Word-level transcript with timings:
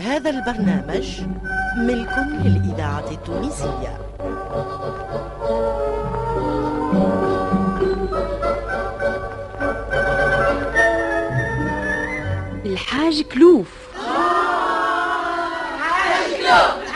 هذا 0.00 0.30
البرنامج 0.30 1.20
ملك 1.76 2.14
للإذاعة 2.44 3.10
التونسية. 3.10 3.98
الحاج 12.66 13.22
كلوف. 13.22 13.68
الحاج 15.76 16.32
كلوف. 16.36 16.89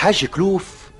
الحاج 0.00 0.24
كلوف 0.24 0.90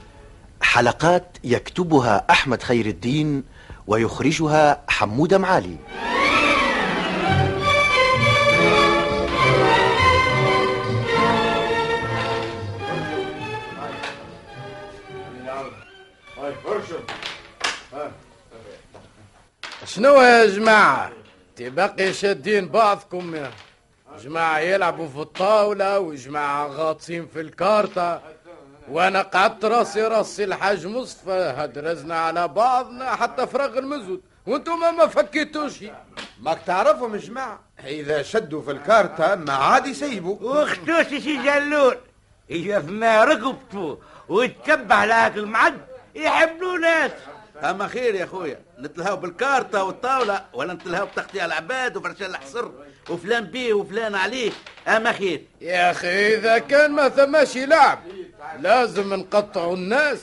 حلقات 0.62 1.36
يكتبها 1.44 2.26
أحمد 2.30 2.62
خير 2.62 2.86
الدين 2.86 3.44
ويخرجها 3.86 4.82
حمودة 4.88 5.38
معالي. 5.38 5.76
شنو 19.86 20.20
يا 20.20 20.46
جماعة؟ 20.46 21.12
تبقي 21.56 22.12
شادين 22.12 22.68
بعضكم 22.68 23.34
يا 23.34 23.50
جماعة 24.24 24.58
يلعبوا 24.58 25.08
في 25.08 25.18
الطاولة 25.18 25.98
وجماعة 25.98 26.66
غاطسين 26.66 27.26
في 27.26 27.40
الكارتة 27.40 28.20
وأنا 28.88 29.22
قعدت 29.22 29.64
راسي 29.64 30.02
راسي 30.02 30.44
الحاج 30.44 30.86
مصطفى 30.86 31.54
هدرزنا 31.56 32.18
على 32.18 32.48
بعضنا 32.48 33.14
حتى 33.16 33.46
فراغ 33.46 33.78
المزود. 33.78 34.20
وأنتم 34.46 34.80
ما 34.98 35.06
فكيتوش. 35.06 35.84
ماك 36.40 36.58
تعرفهم 36.66 37.14
يا 37.14 37.20
جماعة 37.20 37.60
إذا 37.84 38.22
شدوا 38.22 38.62
في 38.62 38.70
الكارتة 38.70 39.34
ما 39.34 39.52
عاد 39.52 39.86
يسيبوا. 39.86 40.36
واختوش 40.40 41.06
شي 41.06 41.42
جلول 41.42 41.96
إذا 42.50 42.78
ما 42.78 43.24
ركبته 43.24 43.98
وتكبح 44.28 45.02
لهاك 45.02 45.36
المعد 45.36 45.80
يحبلوا 46.14 46.78
ناس. 46.78 47.10
أما 47.64 47.88
خير 47.88 48.14
يا 48.14 48.24
أخويا 48.24 48.60
نتلهاو 48.78 49.16
بالكارتة 49.16 49.84
والطاولة 49.84 50.44
ولا 50.52 50.74
نتلهاو 50.74 51.06
بتقطيع 51.06 51.44
العباد 51.44 51.96
وفرشان 51.96 52.26
الحصر 52.26 52.70
وفلان 53.10 53.44
بيه 53.44 53.72
وفلان 53.74 54.14
عليه. 54.14 54.52
أما 54.88 55.12
خير. 55.12 55.44
يا 55.60 55.90
أخي 55.90 56.34
إذا 56.34 56.58
كان 56.58 56.90
ما 56.90 57.08
ثماش 57.08 57.56
لعب 57.56 57.98
لازم 58.58 59.14
نقطعوا 59.14 59.76
الناس. 59.76 60.22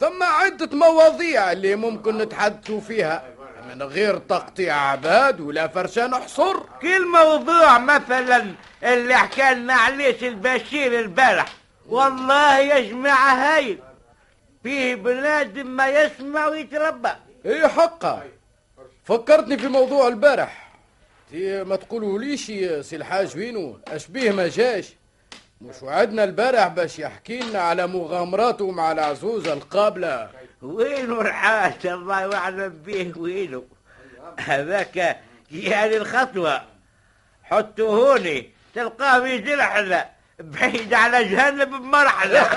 ثم 0.00 0.22
عدة 0.22 0.76
مواضيع 0.76 1.52
اللي 1.52 1.76
ممكن 1.76 2.18
نتحدثوا 2.18 2.80
فيها. 2.80 3.24
من 3.68 3.82
غير 3.82 4.18
تقطيع 4.18 4.76
عباد 4.76 5.40
ولا 5.40 5.68
فرشان 5.68 6.14
حصر. 6.14 6.56
كل 6.82 7.06
موضوع 7.06 7.78
مثلا 7.78 8.54
اللي 8.82 9.14
حكى 9.14 9.54
لنا 9.54 9.74
عليه 9.74 10.28
البشير 10.28 11.00
البارح 11.00 11.46
والله 11.88 12.58
يا 12.58 12.80
جماعة 12.90 13.34
هايل 13.34 13.78
فيه 14.62 14.94
بنادم 14.94 15.66
ما 15.66 15.88
يسمع 15.88 16.46
ويتربى. 16.46 17.10
إيه 17.44 17.66
حقا. 17.66 18.22
فكرتني 19.04 19.58
في 19.58 19.68
موضوع 19.68 20.08
البارح. 20.08 20.72
ما 21.32 21.76
تقولوا 21.76 22.18
ليش 22.18 22.48
يا 22.48 22.82
سي 22.82 22.96
الحاج 22.96 23.36
وينو 23.36 23.78
أشبيه 23.88 24.32
ما 24.32 24.48
جاش. 24.48 24.94
مش 25.60 25.82
وعدنا 25.82 26.24
البارح 26.24 26.68
باش 26.68 26.98
يحكي 26.98 27.40
لنا 27.40 27.58
على 27.58 27.86
مغامراته 27.86 28.70
مع 28.70 28.92
العزوزة 28.92 29.52
القابلة. 29.52 30.30
وينو 30.62 31.20
رحاش 31.20 31.86
الله 31.86 32.36
اعلم 32.36 32.68
به 32.68 33.12
وينو 33.16 33.64
هذاك 34.38 34.96
يعني 35.50 35.96
الخطوة. 35.96 36.62
حطوا 37.42 37.88
هوني 37.88 38.50
تلقاه 38.74 39.20
في 39.20 39.38
جرحنا 39.38 40.10
بعيد 40.40 40.94
على 40.94 41.24
جهنم 41.24 41.64
بمرحلة. 41.78 42.42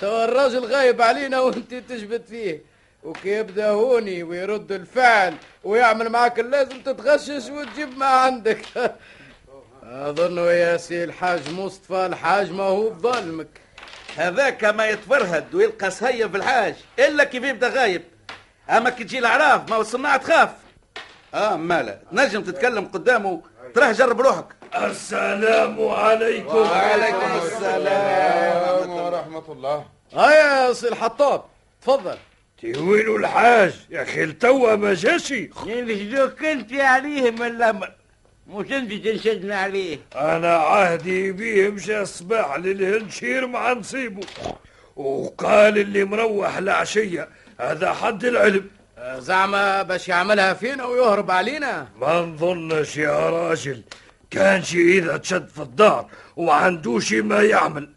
توا 0.00 0.24
الراجل 0.24 0.64
غايب 0.64 1.02
علينا 1.02 1.40
وانت 1.40 1.74
تجبد 1.74 2.24
فيه. 2.26 2.62
وكي 3.02 3.28
يبدا 3.28 3.68
هوني 3.70 4.22
ويرد 4.22 4.72
الفعل. 4.72 5.34
ويعمل 5.64 6.08
معك 6.08 6.40
اللازم 6.40 6.80
تتغشش 6.80 7.48
وتجيب 7.50 7.98
ما 7.98 8.06
عندك. 8.06 8.62
أظن 9.90 10.38
يا 10.38 10.76
سي 10.76 11.04
الحاج 11.04 11.50
مصطفى 11.50 12.06
الحاج 12.06 12.52
ما 12.52 12.62
هو 12.62 12.90
بظلمك. 12.90 13.60
هذاك 14.16 14.64
ما 14.64 14.86
يتفرهد 14.86 15.54
ويلقى 15.54 15.90
سهية 15.90 16.26
في 16.26 16.36
الحاج 16.36 16.74
إلا 16.98 17.24
كيف 17.24 17.44
يبدأ 17.44 17.68
غايب. 17.68 18.02
أما 18.70 18.90
كي 18.90 19.04
تجي 19.04 19.18
الأعراف 19.18 19.70
ما 19.70 19.76
والصناعة 19.76 20.16
تخاف. 20.16 20.50
آه 21.34 21.56
مالا 21.56 22.00
تنجم 22.10 22.42
تتكلم 22.42 22.84
قدامه 22.84 23.42
تراه 23.74 23.92
جرب 23.92 24.20
روحك. 24.20 24.46
السلام 24.74 25.88
عليكم. 25.88 26.56
وعليكم 26.56 27.40
السلام. 27.42 28.90
ورحمة 28.90 29.52
الله. 29.52 29.86
آه 30.14 30.30
يا 30.30 30.72
سي 30.72 30.88
الحطاب 30.88 31.44
تفضل. 31.82 32.18
وينو 32.64 33.16
الحاج 33.16 33.74
يا 33.90 34.02
أخي 34.02 34.26
توا 34.26 34.76
ما 34.76 34.94
جاشي 34.94 35.50
ينشدوك 35.66 36.44
أنت 36.44 36.72
عليه 36.72 37.30
من 37.30 37.46
الأمر. 37.46 37.92
مش 38.50 38.72
انت 38.72 38.92
تنشدنا 38.92 39.56
عليه 39.58 39.98
أنا 40.16 40.54
عهدي 40.56 41.32
بيه 41.32 41.68
مشى 41.68 42.00
الصباح 42.00 42.56
للهنشير 42.56 43.46
مع 43.46 43.72
نصيبه. 43.72 44.26
وقال 44.96 45.78
اللي 45.78 46.04
مروح 46.04 46.56
العشية 46.56 47.28
هذا 47.60 47.92
حد 47.92 48.24
العلم. 48.24 48.70
زعما 49.18 49.82
باش 49.82 50.08
يعملها 50.08 50.54
فينا 50.54 50.84
ويهرب 50.84 51.30
علينا؟ 51.30 51.88
ما 52.00 52.20
نظنش 52.20 52.96
يا 52.96 53.30
راجل. 53.30 53.82
كان 54.30 54.62
شي 54.62 54.98
إذا 54.98 55.16
تشد 55.16 55.48
في 55.48 55.62
الدار 55.62 56.06
وما 56.36 56.52
عندوش 56.52 57.12
ما 57.12 57.42
يعمل. 57.42 57.90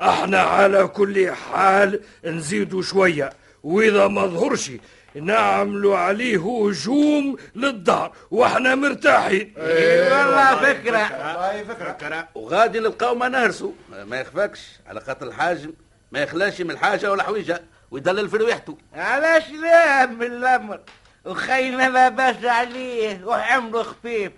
أحنا 0.00 0.40
على 0.40 0.86
كل 0.86 1.30
حال 1.32 2.00
نزيدوا 2.24 2.82
شوية 2.82 3.30
وإذا 3.62 4.06
ما 4.08 4.26
ظهرش 4.26 4.70
نعملوا 5.14 5.98
عليه 5.98 6.38
هجوم 6.38 7.36
للدار 7.54 8.12
وإحنا 8.30 8.74
مرتاحين. 8.74 9.54
والله 9.56 10.56
فكرة. 10.56 10.98
والله 10.98 11.64
فكرة. 11.64 12.28
وغادي 12.34 12.78
للقوم 12.78 13.18
ما 13.18 13.28
نهرسوا. 13.28 13.72
ما 14.06 14.20
يخفاكش 14.20 14.60
على 14.86 15.00
خاطر 15.00 15.26
الحاج 15.26 15.70
ما 16.12 16.20
يخلاش 16.20 16.60
من 16.60 16.70
الحاجة 16.70 17.10
ولا 17.10 17.22
حويجة. 17.22 17.62
ويدلل 17.90 18.28
في 18.28 18.36
ريحته 18.36 18.78
علاش 18.94 19.50
لا 19.50 20.06
من 20.06 20.26
الأمر. 20.26 20.80
وخينا 21.24 21.88
ما 21.88 22.08
باس 22.08 22.44
عليه 22.44 23.24
وحمله 23.24 23.82
خفيف. 23.82 24.32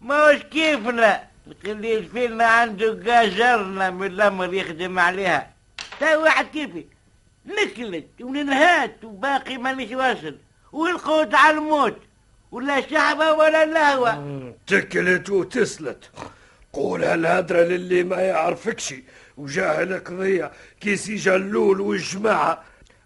ما 0.00 0.24
وش 0.24 0.42
كيفنا. 0.42 1.22
نخليه 1.46 2.08
فينا 2.08 2.44
عنده 2.44 3.12
قاجرنا 3.12 3.90
من 3.90 4.06
الأمر 4.06 4.54
يخدم 4.54 4.98
عليها. 4.98 5.50
تا 6.00 6.16
واحد 6.16 6.46
كيفي. 6.46 6.86
نكلت 7.46 8.06
وننهات 8.20 9.04
وباقي 9.04 9.56
مانيش 9.56 9.92
واصل. 9.92 10.38
والقوت 10.72 11.34
على 11.34 11.58
الموت 11.58 11.98
ولا 12.52 12.88
شعبة 12.88 13.32
ولا 13.32 13.64
لهوة. 13.64 14.54
تكلت 14.66 15.30
وتسلت. 15.30 16.10
قول 16.72 17.04
هالهدرة 17.04 17.60
للي 17.60 18.02
ما 18.02 18.16
يعرفكش 18.16 18.94
وجاهل 19.36 19.98
قضية 19.98 20.52
كيسي 20.80 21.14
جلول 21.14 21.80
والجماعة. 21.80 22.64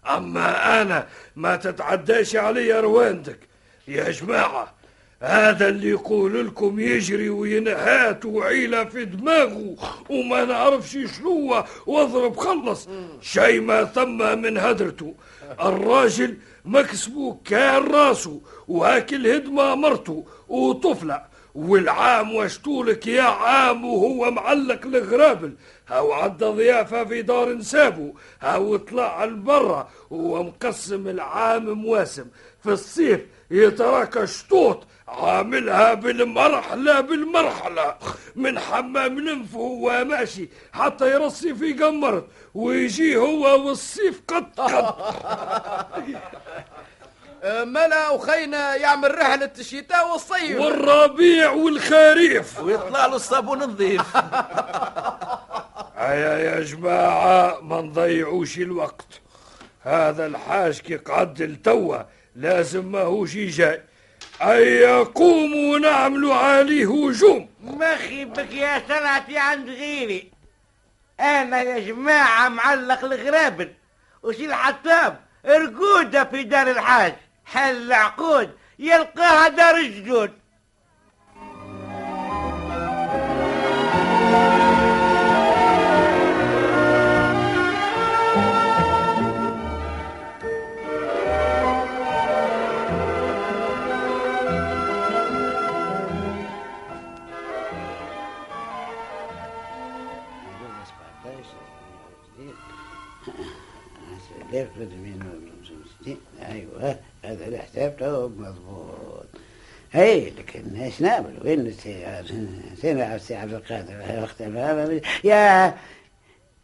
أما 0.09 0.81
أنا 0.81 1.07
ما 1.35 1.55
تتعداش 1.55 2.35
علي 2.35 2.79
رواندك 2.79 3.39
يا 3.87 4.11
جماعة 4.11 4.73
هذا 5.21 5.67
اللي 5.67 5.89
يقول 5.89 6.47
لكم 6.47 6.79
يجري 6.79 7.29
وينهات 7.29 8.25
وعيلة 8.25 8.83
في 8.83 9.05
دماغه 9.05 9.75
وما 10.09 10.45
نعرفش 10.45 10.97
شنو 11.17 11.63
واضرب 11.85 12.37
خلص. 12.37 12.89
شي 13.21 13.59
ما 13.59 13.83
ثم 13.83 14.41
من 14.41 14.57
هدرته. 14.57 15.13
الراجل 15.61 16.37
مكسبه 16.65 17.37
كان 17.45 17.91
راسه 17.91 18.41
وهاك 18.67 19.13
الهدمة 19.13 19.75
مرته 19.75 20.25
وطفلة. 20.47 21.21
والعام 21.55 22.35
وشتولك 22.35 23.07
يا 23.07 23.23
عام 23.23 23.85
وهو 23.85 24.31
معلق 24.31 24.85
الغرابل. 24.85 25.53
هاو 25.87 26.13
عدى 26.13 26.45
ضيافة 26.45 27.03
في 27.03 27.21
دار 27.21 27.53
نسابه. 27.53 28.13
هاو 28.41 28.77
طلع 28.77 29.25
لبرا 29.25 29.89
وهو 30.09 30.43
مقسم 30.43 31.07
العام 31.07 31.69
مواسم. 31.69 32.25
في 32.63 32.69
الصيف 32.69 33.21
يتراك 33.51 34.25
شطوط. 34.25 34.83
عاملها 35.11 35.93
بالمرحلة 35.93 37.01
بالمرحلة. 37.01 37.95
من 38.35 38.59
حمام 38.59 39.17
الانف 39.17 39.55
هو 39.55 40.05
ماشي 40.05 40.49
حتى 40.73 41.11
يرصي 41.11 41.55
في 41.55 41.73
قمرت 41.73 42.25
ويجي 42.53 43.15
هو 43.17 43.67
والصيف 43.67 44.21
قد 44.27 44.45
قد. 44.57 44.85
آه، 47.43 47.63
ملا 47.63 48.09
وخينا 48.09 48.75
يعمل 48.75 49.17
رحلة 49.17 49.51
الشتاء 49.59 50.11
والصيف. 50.11 50.59
والربيع 50.59 51.51
والخريف. 51.51 52.59
ويطلع 52.59 53.05
له 53.05 53.15
الصابون 53.15 53.57
نظيف 53.63 54.17
هيا 55.97 56.37
يا 56.37 56.59
جماعة 56.59 57.59
ما 57.61 57.81
نضيعوش 57.81 58.57
الوقت. 58.57 59.21
هذا 59.81 60.25
الحاج 60.25 60.79
كي 60.79 60.95
قعد 60.95 61.57
توا 61.63 61.97
لازم 62.35 62.91
ماهوش 62.91 63.33
جاي 63.35 63.81
هيا 64.41 64.97
قوموا 65.03 65.75
ونعملوا 65.75 66.35
عليه 66.35 67.07
هجوم. 67.07 67.49
مخي 67.63 68.25
بك 68.25 68.53
يا 68.53 68.83
سلعتي 68.87 69.37
عند 69.37 69.69
غيري. 69.69 70.31
أنا 71.19 71.61
يا 71.61 71.79
جماعة 71.79 72.49
معلق 72.49 73.05
الغرابل. 73.05 73.73
وشي 74.23 74.45
الحطاب 74.45 75.19
رقودة 75.45 76.23
في 76.23 76.43
دار 76.43 76.71
الحاج. 76.71 77.15
حل 77.45 77.93
عقود 77.93 78.49
يلقاها 78.79 79.47
دار 79.47 79.75
الجدود 79.75 80.40
هي 109.91 110.29
لكن 110.29 110.75
إيش 110.81 111.01
نعمل؟ 111.01 111.39
وين 111.45 111.75
سينا 112.81 113.15
السي 113.15 113.35
عبد 113.35 113.53
القادر؟ 113.53 114.21
وقت 114.21 114.41
يا 115.23 115.75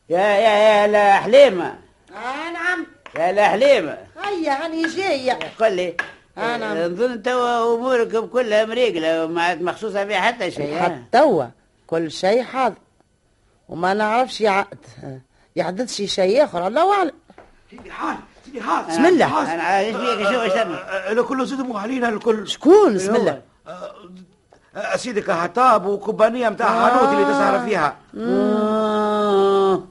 يا 0.09 0.19
يا 0.19 0.57
يا 0.57 0.87
لا 0.87 1.13
حليمه 1.13 1.75
آه 2.11 2.51
نعم. 2.51 2.87
يا 3.17 3.31
لا 3.31 3.47
حليمه 3.47 3.97
هيا 4.23 4.65
هاني 4.65 4.87
جاية. 4.87 5.39
قل 5.59 5.75
لي 5.75 5.95
آه 6.37 6.57
نعم. 6.57 6.77
نظن 6.77 7.21
توا 7.21 7.75
اموركم 7.75 8.25
كلها 8.27 8.65
مريقله 8.65 9.25
وما 9.25 9.41
عاد 9.41 9.61
مخصوصة 9.61 10.03
بها 10.03 10.19
حتى 10.21 10.51
شيء 10.51 10.79
حتى 10.79 11.03
توا 11.11 11.45
كل 11.87 12.11
شيء 12.11 12.43
حاضر. 12.43 12.75
وما 13.69 13.93
نعرفش 13.93 14.43
يحدث 15.55 15.95
شي 15.95 16.07
شيء 16.07 16.43
آخر 16.43 16.67
الله 16.67 16.93
أعلم. 16.97 17.11
سيدي 17.71 17.91
حال. 17.91 18.17
حال 18.61 18.85
بسم 18.85 19.05
الله 19.05 19.53
أنا 19.53 19.63
عايش 19.63 19.95
بيك 19.95 20.29
شو 20.29 20.41
إيش 20.41 20.53
الكل 21.11 21.45
زدموا 21.45 21.79
علينا 21.79 22.09
الكل 22.09 22.47
شكون 22.47 22.93
بسم 22.93 23.15
الله 23.15 23.41
آه، 24.75 24.95
سيدي 24.97 25.21
كهطاب 25.21 25.85
وكوبانية 25.85 26.49
متاع 26.49 26.67
حانوت 26.89 27.13
اللي 27.13 27.25
تسهر 27.25 27.65
فيها 27.65 27.95
آه. 28.17 29.83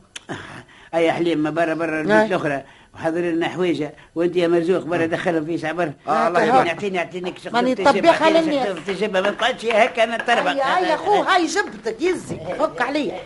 اي 0.95 1.13
حليم 1.13 1.39
ما 1.39 1.51
برا 1.51 1.75
برا 1.75 2.01
البيت 2.01 2.15
نعم. 2.15 2.27
الاخرى 2.27 2.63
وحضر 2.95 3.21
لنا 3.21 3.49
حويجه 3.49 3.95
وانت 4.15 4.37
يا 4.37 4.49
مرزوق 4.49 4.83
برا 4.83 5.07
دخلهم 5.07 5.45
في 5.45 5.59
سعبر 5.59 5.93
آه، 6.09 6.29
الله 6.29 6.41
يعطيني 6.41 6.49
يبارك. 6.49 6.69
اعطيني 6.69 6.99
اعطينيك 6.99 7.39
شغل 7.39 7.53
ماني 7.53 7.75
تجيب، 7.75 7.89
طبيخ 7.89 8.23
على 8.23 8.39
أعطيني 8.39 8.55
الناس. 8.63 8.69
شغل 8.69 8.85
تجيبها 8.95 9.21
ما 9.21 9.31
نقعدش 9.31 9.65
هكا 9.67 10.05
أنا 10.05 10.17
تربق 10.17 10.51
هيا 10.51 10.79
هيا 10.79 10.97
خو 10.97 11.23
هاي 11.23 11.47
جبتك 11.47 12.03
يزي 12.03 12.37
فك 12.59 12.81
عليا 12.83 13.19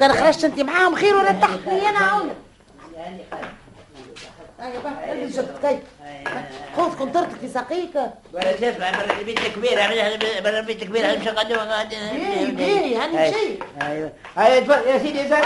كان 0.00 0.12
خرجت 0.12 0.44
انت 0.44 0.60
معاهم 0.60 0.94
خير 0.94 1.16
ولا 1.16 1.32
تحكي 1.32 1.88
أنا 1.88 1.98
عاونك 1.98 2.36
هيا 4.62 4.80
بقى 4.80 5.12
اللي 5.12 5.26
جبتك 5.26 5.82
هيا. 6.04 6.44
خذ 6.76 6.98
كنترتك 6.98 7.38
في 7.40 7.48
ساقيك. 7.48 7.96
البيت 8.34 9.38
الكبير 9.38 9.74
برا 10.44 10.58
البيت 10.58 10.82
الكبير 10.82 11.18
مش 11.18 11.28
قدوها 11.28 11.84
بيري 11.84 12.50
بيري 12.50 12.96
هاني 12.96 13.32
شيء 13.32 13.62
أيوه. 13.82 14.12
تفضل 14.60 14.88
يا 14.88 14.98
سيدي 14.98 15.28
زاد 15.28 15.44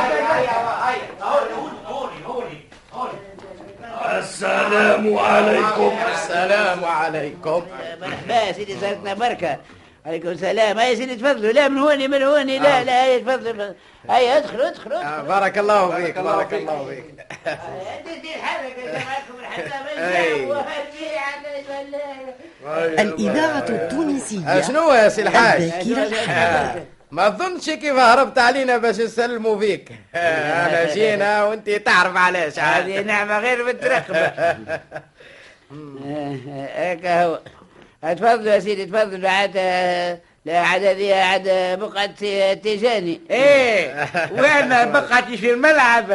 السلام 4.19 5.19
عليكم. 5.19 5.97
السلام 6.15 6.85
عليكم. 6.85 7.63
مرحبا 8.01 8.35
يا 8.35 8.53
سيدي 8.53 8.81
صارتنا 8.81 9.15
بركة. 9.15 9.59
عليكم 10.07 10.29
السلام 10.29 10.79
هيا 10.79 10.95
سيدي 10.95 11.17
تفضلوا. 11.17 11.53
لا 11.53 11.69
من 11.69 11.79
هوني 11.79 12.09
من 12.09 12.23
هوني. 12.23 12.59
لا 12.59 12.85
لا 12.85 13.05
هيا 13.05 13.19
تفضلوا 13.19 13.73
هيا 14.11 14.37
ادخلوا 14.37 14.69
ادخلوا 14.69 15.03
آه، 15.03 15.23
بارك 15.23 15.59
الله 15.59 15.97
فيك 15.97 16.19
بارك 16.19 16.55
الله 16.55 16.87
فيك. 16.89 17.05
الإذاعة 22.99 23.65
التونسية. 23.69 24.61
شنو 24.61 24.93
يا 24.93 25.09
سي 25.09 25.23
الحاج؟ 25.23 25.63
الذاكرة 25.63 26.03
الحية 26.03 26.87
ما 27.11 27.29
تظنش 27.29 27.71
كيف 27.71 27.97
هربت 27.97 28.39
علينا 28.39 28.77
باش 28.77 29.01
نسلموا 29.01 29.59
فيك. 29.59 29.93
أنا 30.15 30.85
جينا 30.95 31.45
وأنت 31.45 31.71
تعرف 31.71 32.17
علاش. 32.17 32.59
هذه 32.59 33.01
نعمة 33.01 33.39
غير 33.39 33.65
مترقبة. 33.65 34.27
هكا 36.77 37.25
هو. 37.25 37.41
تفضلوا 38.15 38.53
يا 38.53 38.59
سيدي 38.59 38.87
تفضلوا 38.87 39.31
عاد 39.31 39.57
لا 40.45 40.59
عاد 40.61 40.85
هذه 40.85 41.15
عاد 41.15 41.49
بقعة 41.81 42.07
تيجاني 42.55 43.21
إيه 43.31 44.09
وين 44.33 44.69
بقعتي؟ 44.93 45.37
في 45.37 45.51
الملعب. 45.53 46.11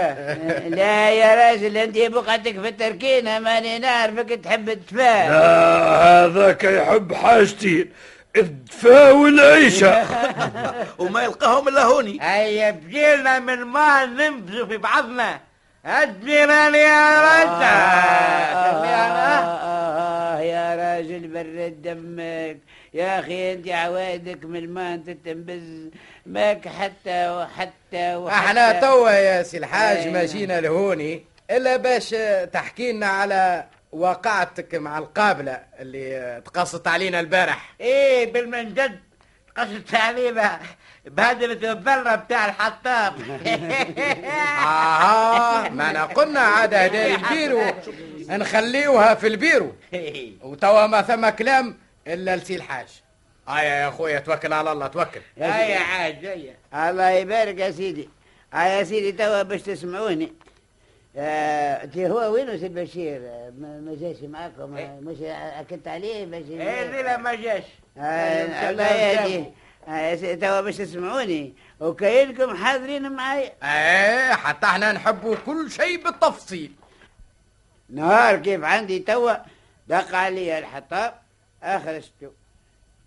لا 0.67 1.09
يا 1.09 1.35
راجل 1.51 1.77
أنت 1.77 1.97
بقعتك 1.97 2.61
في 2.61 2.67
التركينة 2.67 3.39
ماني 3.39 3.79
نعرفك 3.79 4.29
تحب 4.29 4.69
التفاح 4.69 5.27
لا 5.29 6.25
هذاك 6.25 6.63
يحب 6.63 7.13
حاجتين 7.13 7.91
الدفا 8.37 9.11
والعيشة 9.11 10.03
وما 10.99 11.23
يلقاهم 11.23 11.67
إلا 11.67 11.83
هوني. 11.83 12.17
هيا 12.21 12.71
بجينا 12.71 13.39
من 13.39 13.63
ما 13.63 14.05
ننبذوا 14.05 14.65
في 14.67 14.77
بعضنا. 14.77 15.39
ادمراني 15.85 16.77
يا 16.77 17.21
رجل 17.21 17.63
آه, 17.63 17.65
آه. 17.65 19.80
يا 20.71 20.97
راجل 20.97 21.27
برد 21.27 21.81
دمك. 21.81 22.57
يا 22.93 23.19
أخي 23.19 23.53
أنت 23.53 23.67
عوايدك 23.67 24.45
من 24.45 24.69
ما 24.69 24.93
أنت 24.93 25.09
تنبز 25.09 25.89
ماك 26.25 26.67
حتى 26.67 27.29
وحتى 27.29 28.15
وحتى. 28.15 28.45
إحنا 28.45 28.81
توا 28.81 29.09
يا 29.09 29.43
سي 29.43 29.57
الحاج 29.57 29.97
أيوة. 29.97 30.13
ما 30.13 30.25
جينا 30.25 30.61
لهوني. 30.61 31.23
إلا 31.51 31.77
باش 31.77 32.15
تحكي 32.53 32.91
لنا 32.91 33.05
على 33.05 33.65
واقعتك 33.91 34.75
مع 34.75 34.97
القابلة 34.97 35.59
اللي 35.79 36.41
تقصت 36.45 36.87
علينا 36.87 37.19
البارح. 37.19 37.73
إيه 37.81 38.33
بالمنجد. 38.33 38.99
قصت 39.57 39.95
علينا 39.95 40.59
بهدلة 41.05 41.71
الذرة 41.71 42.15
بتاع 42.15 42.45
الحطاب. 42.45 43.13
آه 44.65 45.69
ما 45.69 45.89
أنا 45.89 46.05
قلنا 46.05 46.39
عاد 46.39 46.73
هدايا 46.73 47.15
البيرو. 47.15 47.61
نخليوها 48.29 49.15
في 49.15 49.27
البيرو. 49.27 49.75
وتوا 50.41 50.87
ما 50.87 51.01
ثم 51.01 51.29
كلام 51.29 51.77
إلا 52.07 52.35
لسي 52.35 52.55
الحاج 52.55 52.87
آه 53.47 53.59
يا 53.59 53.87
أخويا 53.87 54.19
توكل 54.19 54.53
على 54.53 54.71
الله 54.71 54.87
توكل. 54.87 55.21
هيا 55.37 55.79
عاد 55.79 56.25
هيا 56.25 56.55
الله 56.89 57.09
يبارك 57.09 57.57
يا 57.59 57.71
سيدي. 57.71 58.09
آه 58.53 58.63
يا 58.63 58.83
سيدي 58.83 59.11
توا 59.11 59.41
باش 59.41 59.61
تسمعوني. 59.61 60.33
آه 61.15 61.83
انت 61.83 61.97
هو 61.97 62.33
وين 62.33 62.59
سي 62.59 62.67
بشير 62.67 63.21
آه، 63.25 63.49
ما 63.59 63.95
جاش 64.01 64.23
معاكم. 64.23 64.77
آه، 64.77 64.99
مش 64.99 65.17
اكدت 65.21 65.87
عليه 65.87 66.25
باش 66.25 66.43
إيه 66.49 66.83
الليلة 66.83 67.17
ما 67.17 67.35
جاش. 67.35 67.63
آه 67.97 68.69
الله 68.69 68.83
يهديه. 68.87 69.51
آه 69.87 70.35
توا 70.35 70.61
باش 70.61 70.77
تسمعوني. 70.77 71.53
وكاينكم 71.79 72.55
حاضرين 72.55 73.11
معايا. 73.11 73.51
إيه 73.63 74.33
حتى 74.33 74.65
إحنا 74.65 74.91
نحبوا 74.91 75.35
كل 75.45 75.71
شيء 75.71 76.03
بالتفصيل. 76.03 76.71
نهار 77.89 78.37
كيف 78.37 78.63
عندي 78.63 78.99
توا. 78.99 79.33
دق 79.87 80.15
علي 80.15 80.59
الحطاب. 80.59 81.13
اخرجته 81.63 82.31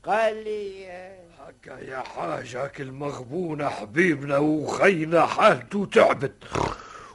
قال 0.05 0.45
لي 0.45 0.87
آه، 0.91 1.17
هكا 1.41 1.85
يا 1.91 1.99
حاج 1.99 2.57
هاك 2.57 2.81
المغبونة 2.81 3.69
حبيبنا 3.69 4.39
وخينا 4.39 5.27
حالته 5.27 5.87
تعبت. 5.93 6.45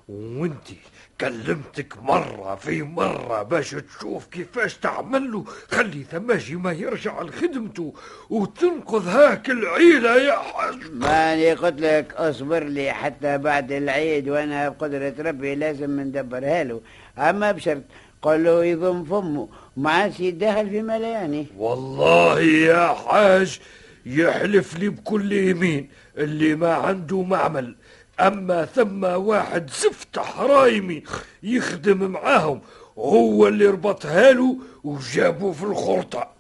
وانتي 0.10 0.78
كلمتك 1.22 2.04
مرة 2.04 2.56
في 2.56 2.84
مرة 2.84 3.44
باش 3.44 3.70
تشوف 3.72 4.26
كيفاش 4.26 4.78
تعمل 4.78 5.32
له 5.32 5.46
خلي 5.72 6.04
ثماجي 6.12 6.56
ما 6.56 6.72
يرجع 6.72 7.22
لخدمته 7.22 7.94
وتنقذ 8.30 9.08
هاك 9.08 9.50
العيلة 9.50 10.16
يا 10.16 10.38
حاج. 10.38 10.76
ماني 10.94 11.54
قلت 11.54 11.82
لك 11.82 12.14
اصبر 12.14 12.64
لي 12.64 12.92
حتى 12.92 13.38
بعد 13.38 13.72
العيد 13.72 14.30
وأنا 14.30 14.70
بقدرة 14.70 15.14
ربي 15.20 15.56
لازم 15.56 16.00
ندبرها 16.00 16.64
له. 16.64 16.82
أما 17.18 17.52
بشرط 17.52 17.84
قل 18.22 18.44
له 18.44 18.66
يضم 18.66 19.04
فمه 19.04 19.50
ما 19.78 19.92
عادش 19.92 20.20
يتدخل 20.20 20.70
في 20.70 20.82
ملياني. 20.82 21.48
والله 21.58 22.42
يا 22.42 22.88
حاج 22.88 23.60
يحلف 24.06 24.80
لي 24.80 24.90
بكل 24.90 25.32
يمين 25.32 25.90
اللي 26.18 26.56
ما 26.56 26.74
عنده 26.74 27.22
معمل 27.22 27.76
أما 28.20 28.66
ثم 28.66 29.04
واحد 29.04 29.70
زفت 29.70 30.20
حرايمي 30.20 31.04
يخدم 31.44 32.12
معاهم 32.12 32.62
هو 32.98 33.48
اللي 33.48 33.66
ربطها 33.66 34.32
له 34.32 34.58
وجابه 34.84 35.52
في 35.52 35.64
الخرطة. 35.64 36.32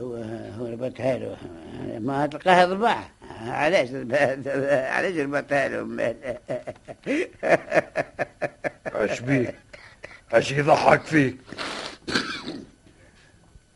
هو 0.00 0.14
هو 0.58 0.66
ربطها 0.66 1.18
له. 1.18 1.36
ما 1.98 2.26
تلقاها 2.26 2.66
ضباع 2.66 3.10
علاش 3.40 3.88
علاش 3.92 5.16
ربطها 5.16 5.68
له؟ 5.68 6.14
اش 8.86 9.20
بيك 9.20 9.54
اش 10.32 10.52
يضحك 10.52 11.00
فيك. 11.02 11.36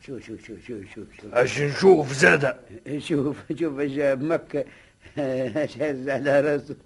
شوف 0.07 0.27
شوف 0.27 0.47
شوف 0.47 0.59
شوف 0.67 0.81
شوف 0.95 1.07
شوف 1.23 1.35
اش 1.35 1.61
نشوف 1.61 2.13
زادة. 2.13 2.57
شوف 2.99 3.37
شوف 3.59 3.81
جاب 3.81 4.23
مكة. 4.23 4.65
شاز 5.67 6.09
على 6.09 6.41
راسه 6.41 6.77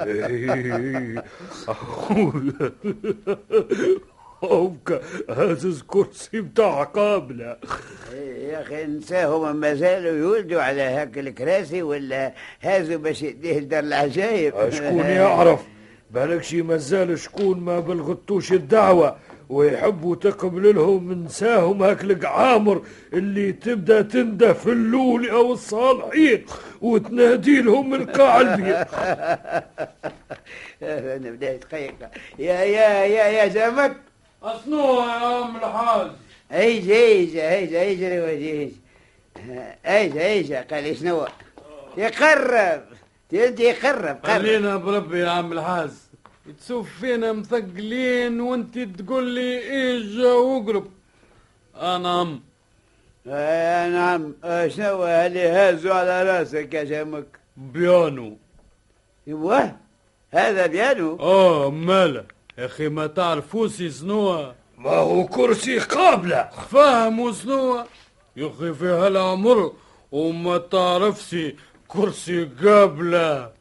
إيه. 0.00 1.24
هوكا 4.44 5.00
هزز 5.30 5.82
كرسي 5.86 6.40
بتاع 6.40 6.82
قابلة 6.82 7.56
يا 8.36 8.62
أخي 8.62 8.84
نساهم 8.86 9.56
ما 9.56 9.74
زالوا 9.74 10.12
يولدوا 10.12 10.62
على 10.62 10.82
هاك 10.82 11.18
الكراسي 11.18 11.82
ولا 11.82 12.32
هازوا 12.60 12.96
باش 12.96 13.22
يديه 13.22 13.58
لدار 13.58 13.84
العجايب 13.84 14.70
شكون 14.70 14.98
يعرف 15.04 15.60
بالك 16.10 16.42
شي 16.42 16.62
مازال 16.62 17.18
شكون 17.18 17.60
ما 17.60 17.80
بلغتوش 17.80 18.52
الدعوة. 18.52 19.16
ويحبوا 19.48 20.16
تقبل 20.16 20.74
لهم 20.74 21.24
نساهم 21.24 21.82
هاك 21.82 22.24
عامر 22.24 22.82
اللي 23.12 23.52
تبدأ 23.52 24.02
تنده 24.02 24.52
في 24.52 24.70
اللول 24.70 25.28
أو 25.28 25.52
الصالحين 25.52 26.44
وتنادي 26.80 27.60
لهم 27.60 27.90
من 27.90 28.06
قاع 28.06 28.40
البيت 28.40 28.86
أنا 30.82 31.30
بداية 31.30 31.60
قيقة 31.72 32.10
يا 32.38 32.60
يا 32.60 33.04
يا 33.04 33.24
يا 33.24 33.48
زمك 33.48 33.96
أصنو 34.42 35.00
يا 35.00 35.12
عم 35.12 35.56
الحاج؟ 35.56 36.10
ايجا 36.52 36.94
ايجا 36.94 37.52
ايجا 37.52 37.80
ايجا 37.80 38.08
يا 38.08 38.22
ولدي 38.22 38.50
ايجا 38.52 39.76
ايجا 39.86 40.26
ايجا 40.26 40.66
قال 40.70 40.96
شنو؟ 40.96 41.26
يقرب. 41.96 42.82
أنت 43.32 43.60
يقرب 43.60 44.16
قرب. 44.22 44.26
خلينا 44.26 44.76
بربي 44.76 45.20
يا 45.20 45.30
عم 45.30 45.52
الحاج. 45.52 45.90
تشوف 46.52 46.98
فينا 47.00 47.32
مثقلين 47.32 48.40
وانت 48.40 48.78
تقول 48.78 49.26
لي 49.30 49.58
ايجا 49.58 50.32
واقرب 50.32 50.86
أنام. 51.76 52.40
آه 53.26 53.88
نعم. 53.88 54.34
آه 54.44 54.68
شنو 54.68 55.06
اللي 55.06 55.48
هازوا 55.48 55.94
على 55.94 56.22
رأسك 56.22 56.74
يا 56.74 56.84
جمك 56.84 57.26
بيانو. 57.56 58.36
إيوه 59.28 59.76
هذا 60.30 60.66
بيانو. 60.66 61.16
آه 61.20 61.70
مالا 61.70 62.24
يا 62.58 62.66
أخي 62.66 62.88
ما 62.88 63.06
تعرفوش 63.06 63.82
شنو؟ 63.82 64.52
ما 64.78 64.90
هو 64.90 65.26
كرسي 65.26 65.78
قابلة. 65.78 66.50
فاهموا 66.70 67.32
شنو؟ 67.32 67.84
يا 68.36 68.46
أخي 68.46 68.74
في 68.74 68.86
هالعمر 68.86 69.72
وما 70.12 70.58
تعرفش 70.58 71.36
كرسي 71.88 72.44
قابلة. 72.44 73.55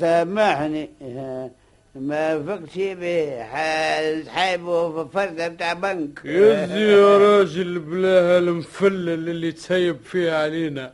سامحني. 0.00 0.90
آه 1.02 1.50
ما 1.94 2.42
فقتش 2.46 2.76
به 2.76 3.42
ح- 3.42 4.28
حايبه 4.28 5.04
في 5.04 5.10
فردة 5.14 5.48
بتاع 5.48 5.72
بنك. 5.72 6.20
يزي 6.24 6.92
يا 6.92 7.18
راجل 7.18 7.78
بلا 7.78 8.08
هالمفلل 8.36 9.28
اللي 9.28 9.52
تسيب 9.52 9.96
فيه 10.04 10.32
علينا. 10.32 10.92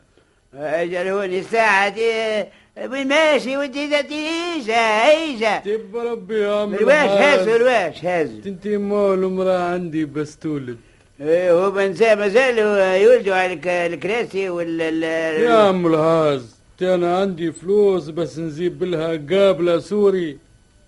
أجل 0.55 1.09
هوني 1.09 1.43
ساعة 1.43 1.89
دي 1.89 2.45
وين 2.91 3.09
ماشي 3.09 3.57
وانت 3.57 3.77
ذاتي 3.77 4.15
ايجا 4.55 4.75
ايجا 5.11 5.59
تب 5.59 5.97
ربي 5.97 6.39
يا 6.43 6.55
عم 6.61 6.75
الواش 6.75 6.95
الحاج. 6.95 7.39
هاز 7.39 7.49
الواش 7.49 8.05
هاز 8.05 8.31
انت 8.47 8.67
مول 8.69 9.25
امرأة 9.25 9.59
عندي 9.73 10.05
بس 10.05 10.37
تولد. 10.37 10.77
إيه، 11.21 11.53
هو 11.53 11.71
بنسى 11.71 12.15
ما 12.15 12.29
زالوا 12.29 12.95
يولدوا 12.97 13.35
على 13.35 13.53
الك- 13.53 13.67
الكراسي 13.67 14.49
ولا 14.51 14.89
ال- 14.89 15.43
يا 15.43 15.55
عم 15.55 15.87
الهاز. 15.87 16.62
أنا 16.85 17.19
عندي 17.19 17.53
فلوس 17.53 18.09
بس 18.09 18.39
نجيب 18.39 18.83
لها 18.85 19.09
قابلة 19.31 19.79
سوري. 19.79 20.39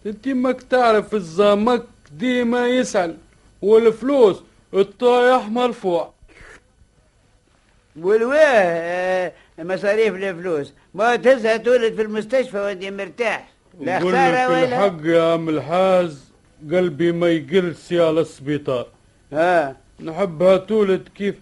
أنت 0.07 0.29
ماك 0.29 0.63
تعرف 0.63 1.15
الزمك 1.15 1.85
ديما 2.13 2.67
يسأل. 2.69 3.17
والفلوس 3.63 4.43
الطايح 4.75 5.49
مرفوع. 5.49 6.13
والواه 8.01 8.37
آه، 8.39 9.33
مصاريف 9.59 10.15
الفلوس. 10.15 10.73
ما 10.95 11.17
تهزها 11.17 11.57
تولد 11.57 11.95
في 11.95 12.03
المستشفى 12.03 12.59
وأنت 12.59 12.85
مرتاح. 12.85 13.55
لا 13.81 14.01
خسارة 14.01 14.49
ولا 14.49 14.65
الحق 14.65 15.07
يا 15.07 15.33
عم 15.33 15.49
الحاز 15.49 16.25
قلبي 16.73 17.13
ما 17.13 17.29
يقرس 17.29 17.93
على 17.93 18.21
السبيطار 18.21 18.87
ها 19.33 19.77
نحبها 20.01 20.57
تولد 20.57 21.09
كيف؟ 21.15 21.35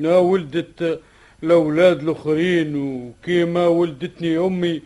ولدت 0.00 1.00
الأولاد 1.42 2.02
الآخرين 2.02 2.76
وكيما 2.76 3.66
ولدتني 3.66 4.38
أمي 4.38 4.82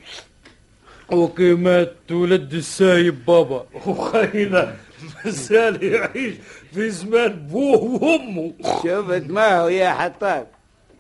وكيما 1.13 1.87
تولد 2.09 2.55
السايب 2.55 3.25
بابا. 3.27 3.67
وخينا 3.87 4.77
مازال 5.25 5.85
يعيش 5.85 6.35
في 6.75 6.91
زمان 6.91 7.47
بوه 7.47 8.03
وأمه. 8.03 8.53
شفت 8.83 9.31
ما 9.31 9.69
يا 9.71 9.91
حطاب. 9.91 10.47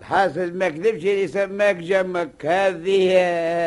حاسس 0.08 0.38
ما 0.38 0.68
كذبش 0.68 1.02
اللي 1.04 1.28
سماك 1.28 1.76
جمك 1.76 2.46
هذه 2.46 3.12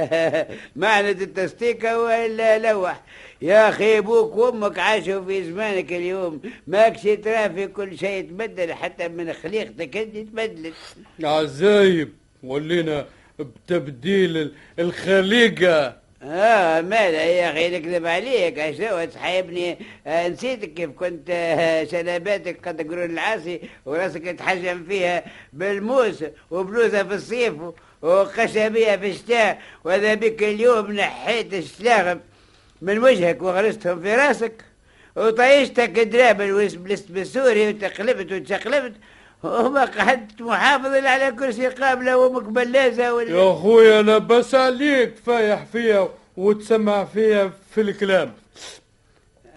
معنى 0.76 1.10
التستيكة 1.12 2.00
ولا 2.02 2.60
لوح. 2.72 3.02
يا 3.42 3.70
أخي 3.70 3.98
أبوك 3.98 4.36
وأمك 4.36 4.80
عاشوا 4.80 5.22
في 5.26 5.44
زمانك 5.44 5.94
اليوم. 5.94 6.42
ماكش 6.68 7.02
ترى 7.04 7.50
في 7.50 7.68
كل 7.68 7.98
شيء 7.98 8.24
تبدل 8.30 8.74
حتى 8.74 9.08
من 9.08 9.34
خليقتك 9.34 9.98
أنت 9.98 10.18
تبدلت 10.18 10.74
عزايب 11.24 12.10
ولينا 12.44 13.06
بتبديل 13.40 14.38
ال- 14.38 14.52
الخليقة. 14.80 15.98
آه 16.24 16.82
مالا 16.82 17.24
يا 17.24 17.52
أخي؟ 17.52 17.80
نكذب 17.80 18.06
عليك. 18.06 18.60
اشنو 18.60 19.06
تحيبني 19.06 19.78
آه 20.08 20.28
نسيتك 20.28 20.74
كيف 20.74 20.90
كنت. 20.90 21.30
آه 21.30 21.84
شنباتك 21.84 22.68
قد 22.68 22.92
قرون 22.92 23.10
العاصي 23.10 23.62
وراسك 23.86 24.24
تحجم 24.24 24.84
فيها 24.84 25.24
بالموس 25.54 26.24
وبلوزة 26.52 27.04
في 27.04 27.14
الصيف 27.14 27.54
وخشبيه 28.02 28.96
في 28.96 29.10
الشتاء. 29.10 29.62
واذا 29.84 30.14
بك 30.14 30.44
اليوم 30.44 30.92
نحيت 30.92 31.54
الشلاغم 31.54 32.20
من 32.82 33.00
وجهك 33.00 33.42
وغرستهم 33.42 34.02
في 34.02 34.16
راسك. 34.16 34.54
وطيشتك 35.16 35.90
دراب 35.90 36.38
بالسوري 37.10 37.70
وتقلبت 37.70 38.32
وتشقلبت. 38.32 38.94
وما 39.44 39.86
قعدت 39.86 40.42
محافظ 40.42 41.06
على 41.06 41.32
كرسي 41.32 41.68
قابله 41.68 42.18
وامك 42.18 42.44
بلازه 42.44 43.14
ولا 43.14 43.30
يا 43.30 43.52
أخويا 43.52 44.00
أنا 44.00 44.18
بس 44.18 44.56
عليك 44.56 45.16
فايح 45.26 45.66
فيها 45.66 46.10
وتسمع 46.38 47.06
فيها 47.06 47.52
في 47.72 47.82
الكلام. 47.82 48.34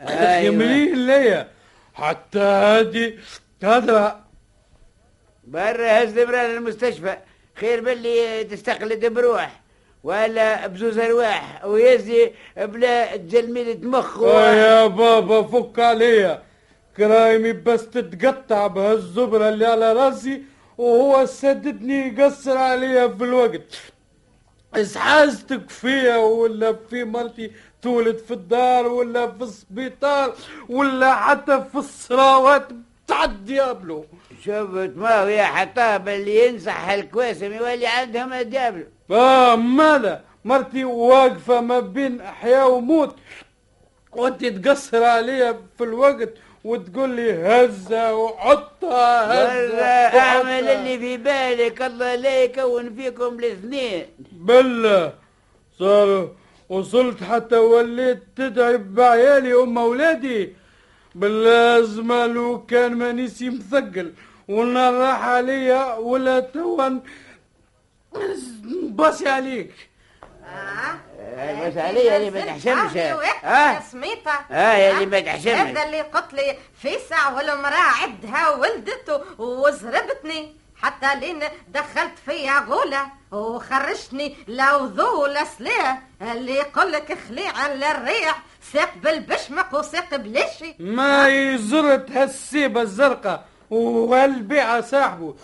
أخي 0.03 0.37
أيوة. 0.37 0.55
مليح 0.55 0.97
ليا. 0.97 1.49
حتى 1.95 2.39
هادي 2.39 3.19
هذا 3.62 4.21
برا 5.45 6.03
هز 6.03 6.12
برا 6.19 6.47
المستشفى. 6.47 7.17
خير 7.57 7.81
باللي 7.81 8.45
تستقلد 8.45 9.07
بروح 9.07 9.61
ولا 10.05 10.67
بزوز 10.67 10.99
أرواح 10.99 11.65
ويزي 11.65 12.31
بلا 12.57 13.17
تجلميلة 13.17 13.79
مخ 13.89 14.19
و... 14.19 14.29
آه 14.31 14.55
يا 14.55 14.87
بابا 14.87 15.43
فك 15.43 15.79
عليا. 15.79 16.43
كرايمي 16.96 17.52
بس 17.52 17.90
تتقطع 17.90 18.66
بهالزبرة 18.66 19.49
اللي 19.49 19.66
على 19.66 19.92
راسي 19.92 20.42
وهو 20.78 21.26
سددني 21.26 22.08
يقصر 22.08 22.56
عليا 22.56 23.08
في 23.08 23.25
الوقت. 23.25 23.92
اسحازتك 24.75 25.70
فيا 25.70 26.16
ولا 26.16 26.76
في 26.90 27.04
مرتي 27.04 27.50
تولد 27.82 28.16
في 28.18 28.30
الدار 28.34 28.87
ولا 28.87 29.26
في 29.32 29.42
السبيطار 29.42 30.34
ولا 30.68 31.14
حتى 31.14 31.64
في 31.72 31.78
الصراوات 31.78 32.68
بتاع 33.06 33.25
الديابلو 33.25 34.04
شفت 34.44 34.92
ما 34.96 35.11
يا 35.30 35.44
حطاب 35.44 36.08
اللي 36.08 36.49
ينصح 36.49 36.88
الكواسم 36.88 37.52
يولي 37.52 37.87
عندهم 37.87 38.32
الدابل 38.32 38.87
آه 39.11 39.56
ماذا 39.56 40.25
مرتي 40.44 40.84
واقفة 40.84 41.61
ما 41.61 41.80
بين 41.80 42.20
أحياء 42.20 42.70
وموت 42.70 43.16
وانت 44.12 44.44
تقصر 44.44 45.04
عليا 45.04 45.56
في 45.78 45.84
الوقت. 45.84 46.28
وتقول 46.64 47.11
لي 47.11 47.33
هزة 47.33 48.14
وحطها 48.14 49.26
هزة 49.33 50.12
برا 50.12 50.21
أعمل. 50.21 50.69
اللي 50.69 50.99
في 50.99 51.16
بالك 51.16 51.83
الله 51.83 52.14
لا 52.14 52.42
يكون 52.42 52.95
فيكم 52.95 53.38
الاثنين 53.38 54.07
بالله. 54.33 55.12
صار 55.78 56.31
وصلت 56.69 57.23
حتى 57.23 57.57
وليت 57.57 58.23
تدعي 58.37 58.76
بعيالي 58.76 59.54
ام 59.54 59.78
أولادي. 59.78 60.52
باللازمة 61.14 62.26
لو 62.26 62.66
كان 62.66 62.95
مانيسي 62.95 63.50
مثقل. 63.50 64.12
والنار 64.49 64.95
راح 64.95 65.28
عليا 65.28 65.95
ولا 65.95 66.40
توا 66.40 66.88
باسي 68.83 69.28
عليك. 69.28 69.73
آه، 70.52 71.68
بس 71.68 71.76
علي 71.76 72.16
اللي 72.16 72.30
ما 72.30 72.40
تحشمش. 72.40 72.97
آه 72.97 73.23
آه. 73.44 73.80
سميتة 73.92 74.30
آه 74.50 74.73
يا 74.75 74.90
اللي 74.92 75.06
ما 75.06 75.21
تحشمش. 75.21 75.49
هذا 75.49 75.82
اللي 75.82 76.00
قلت 76.00 76.35
لي. 76.35 76.56
فيسع 76.82 77.28
والمرأة 77.32 77.90
عدها 78.02 78.50
ولدت 78.50 79.23
وزربتني. 79.38 80.56
حتى 80.76 81.21
لين 81.21 81.40
دخلت 81.68 82.12
فيا 82.26 82.59
غولة 82.59 83.06
وخرجتني. 83.32 84.37
لا 84.47 84.76
وضوء 84.76 85.21
ولا 85.23 85.44
سلاح 85.44 86.02
اللي 86.23 86.54
يقول 86.54 86.92
لك 86.92 87.18
خليع 87.28 87.66
للريح 87.66 88.42
ساق 88.73 88.90
بالبشمق 89.02 89.75
وساق 89.75 90.16
بلاشي 90.16 90.75
ما 90.78 91.28
يزرت 91.28 92.11
هالسيبة 92.11 92.82
الزرقاء 92.82 93.44
والبيعة 93.71 94.80
صاحبه. 94.80 95.35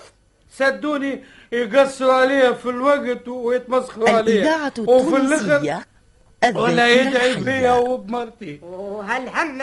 سدوني 0.50 1.24
يقصوا 1.52 2.12
عليها 2.12 2.52
في 2.52 2.68
الوقت 2.68 3.28
ويتمسخروا 3.28 4.10
عليها 4.10 4.20
الإذاعة 4.20 4.72
وفي 4.78 5.16
الآخر 5.16 5.56
التونسية 5.56 5.86
ولا 6.54 6.88
يدعي 6.88 7.34
بيا 7.34 7.72
وبمرتي. 7.72 8.60
وهالهم 8.62 9.62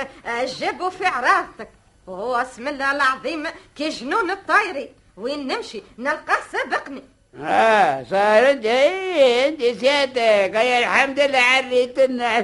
جابوا 0.59 0.89
في 0.89 1.05
عراضتك 1.05 1.69
وهو 2.07 2.35
اسم 2.35 2.67
الله 2.67 2.91
العظيم 2.91 3.47
كي 3.75 3.89
جنون 3.89 4.31
الطايري. 4.31 4.89
وين 5.17 5.47
نمشي؟ 5.47 5.83
نلقاه 5.97 6.37
سابقني. 6.51 7.03
آه 7.41 8.03
صار 8.03 8.51
انت 8.51 8.65
إيه 8.65 9.47
أنت 9.47 9.79
سيادتك. 9.79 10.55
يا 10.55 10.79
الحمد 10.79 11.19
لله 11.19 11.39
عريت 11.39 11.99
لنا 11.99 12.39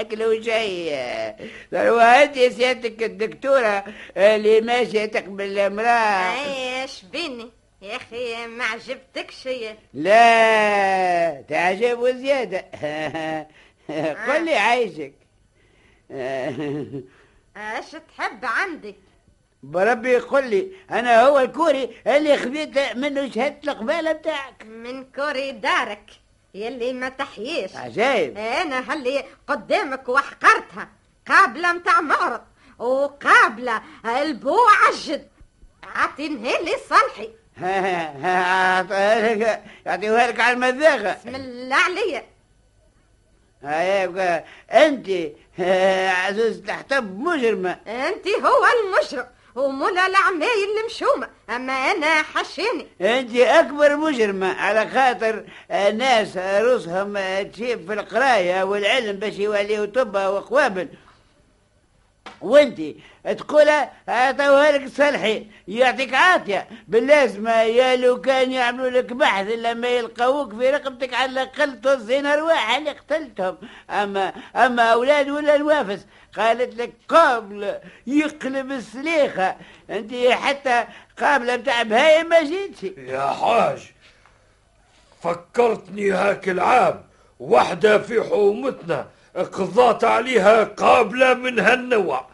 اكل 0.00 0.22
وشي 0.22 0.94
هو 1.74 1.98
انت 2.00 2.34
سيادتك 2.34 3.02
الدكتورة 3.02 3.84
اللي 4.16 4.60
ماشية 4.60 5.04
تقبل 5.04 5.44
الامراض 5.44 6.34
إيش 6.46 7.02
بيني؟ 7.12 7.50
يا 7.82 7.96
أخي 7.96 8.46
ما 8.46 8.64
عجبتك 8.64 9.30
شيء؟ 9.30 9.76
لا 9.94 11.42
تعجب 11.48 11.98
وزيادة. 11.98 12.58
قل 14.28 14.44
لي 14.44 14.54
عايشك. 14.54 15.12
إيش 17.56 17.90
تحب 18.16 18.44
عندي 18.44 18.94
بربي 19.62 20.16
قل 20.16 20.50
لي 20.50 20.72
أنا 20.90 21.22
هو 21.22 21.38
الكوري 21.38 21.96
اللي 22.06 22.36
خذيت 22.36 22.78
منه 22.96 23.30
شهادة 23.30 23.72
القبالة 23.72 24.12
بتاعك. 24.12 24.66
من 24.66 25.04
كوري 25.04 25.52
دارك 25.52 26.10
يلي 26.54 26.92
ما 26.92 27.08
تحييش. 27.08 27.76
عجايب. 27.76 28.38
أنا 28.38 28.92
هاللي 28.92 29.24
قدامك 29.46 30.08
وحقرتها 30.08 30.88
قابلة 31.28 31.72
متاع 31.72 32.00
معرض 32.00 32.42
وقابلة 32.78 33.82
البو 34.04 34.56
عجد 34.86 35.28
عطينها 35.84 36.58
لي 36.58 36.72
صالحي. 36.88 37.39
يعطيوها 39.86 40.26
لك 40.26 40.40
على 40.40 40.52
المذاقة 40.52 41.16
بسم 41.20 41.34
الله 41.34 41.76
عليا 41.76 42.24
هيك 43.62 44.44
أنت 44.72 45.08
عزوز 46.26 46.60
تحتب 46.60 47.18
مجرمة 47.18 47.70
انت 47.86 48.28
هو 48.28 48.64
المجرم 48.66 49.26
ومولا 49.54 50.06
العمايل 50.06 50.68
المشومة 50.80 51.28
اما 51.50 51.72
أنا 51.72 52.22
حشيني 52.22 52.86
انت 53.00 53.36
اكبر 53.36 53.96
مجرمة 53.96 54.52
على 54.60 54.90
خاطر 54.90 55.44
ناس 55.70 56.36
روسهم 56.36 57.18
تشيب 57.52 57.86
في 57.86 57.92
القراية 57.92 58.62
والعلم 58.62 59.16
باش 59.16 59.34
يوليو 59.38 59.84
طبا 59.84 60.28
وقوابل 60.28 60.88
وانت 62.40 62.80
تقولها 63.24 63.92
عطوها 64.08 64.72
لك 64.72 64.88
صالحي 64.88 65.46
يعطيك 65.68 66.14
عافية. 66.14 66.68
باللازمة 66.88 67.62
يا 67.62 67.96
لو 67.96 68.20
كان 68.20 68.52
يعملوا 68.52 68.90
لك 68.90 69.12
بحث 69.12 69.46
لما 69.46 69.88
يلقوك 69.88 70.54
في 70.54 70.70
رقبتك 70.70 71.14
على 71.14 71.30
الأقل 71.30 71.80
توزين 71.80 72.26
أرواح 72.26 72.76
اللي 72.76 72.90
قتلتهم. 72.90 73.56
أما 73.90 74.32
أما 74.56 74.82
أولاد 74.82 75.28
ولا 75.28 75.56
نوافس؟ 75.56 76.06
قالت 76.36 76.74
لك 76.74 76.92
قابل 77.08 77.74
يقلب 78.06 78.72
السليخة. 78.72 79.56
أنت 79.90 80.14
حتى 80.30 80.84
قابلة 81.20 81.56
بتاع 81.56 81.82
بهايم 81.82 82.28
ما 82.28 82.42
جيتش. 82.42 82.82
يا 82.98 83.26
حاج 83.26 83.92
فكرتني 85.22 86.10
هاك 86.10 86.48
العام 86.48 87.04
وحدة 87.40 87.98
في 87.98 88.22
حومتنا 88.22 89.06
قضات 89.36 90.04
عليها 90.04 90.64
قابلة 90.64 91.34
من 91.34 91.58
هالنوع. 91.58 92.26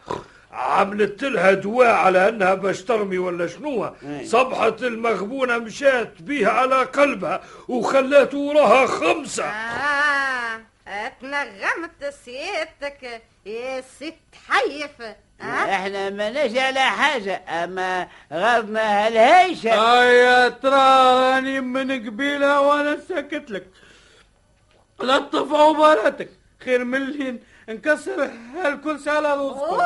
عملت 0.51 1.23
لها 1.23 1.51
دواء 1.51 1.87
على 1.87 2.29
أنها 2.29 2.53
باش 2.53 2.81
ترمي 2.81 3.17
ولا 3.17 3.47
شنو 3.47 3.93
صبحت 4.23 4.83
المغبونة 4.83 5.57
مشات 5.57 6.21
بيها 6.21 6.49
على 6.49 6.83
قلبها 6.83 7.41
وخلات 7.67 8.33
وراها 8.33 8.87
خمسة. 8.87 9.45
آه 9.45 10.61
اتنغمت 10.87 12.13
سيادتك 12.25 13.21
يا 13.45 13.81
ست 13.81 14.13
حيف. 14.49 15.01
آه؟ 15.41 15.43
إحنا 15.43 16.09
ما 16.09 16.29
نجي 16.29 16.59
على 16.59 16.79
حاجة 16.79 17.41
أما 17.63 18.07
غرضنا 18.33 19.07
هالهيشة. 19.07 19.73
آه 19.73 20.03
يا 20.03 20.49
تراني 20.49 21.61
من 21.61 22.07
قبيلة 22.07 22.61
وأنا 22.61 22.97
ساكت 23.09 23.51
لك. 23.51 23.67
لطف 24.99 25.53
عباراتك 25.53 26.29
خير 26.65 26.83
من 26.83 27.01
اللي 27.01 27.39
نكسر 27.69 28.31
هالكرسي 28.55 29.09
على 29.09 29.33
روسكم 29.33 29.59
أوه، 29.59 29.85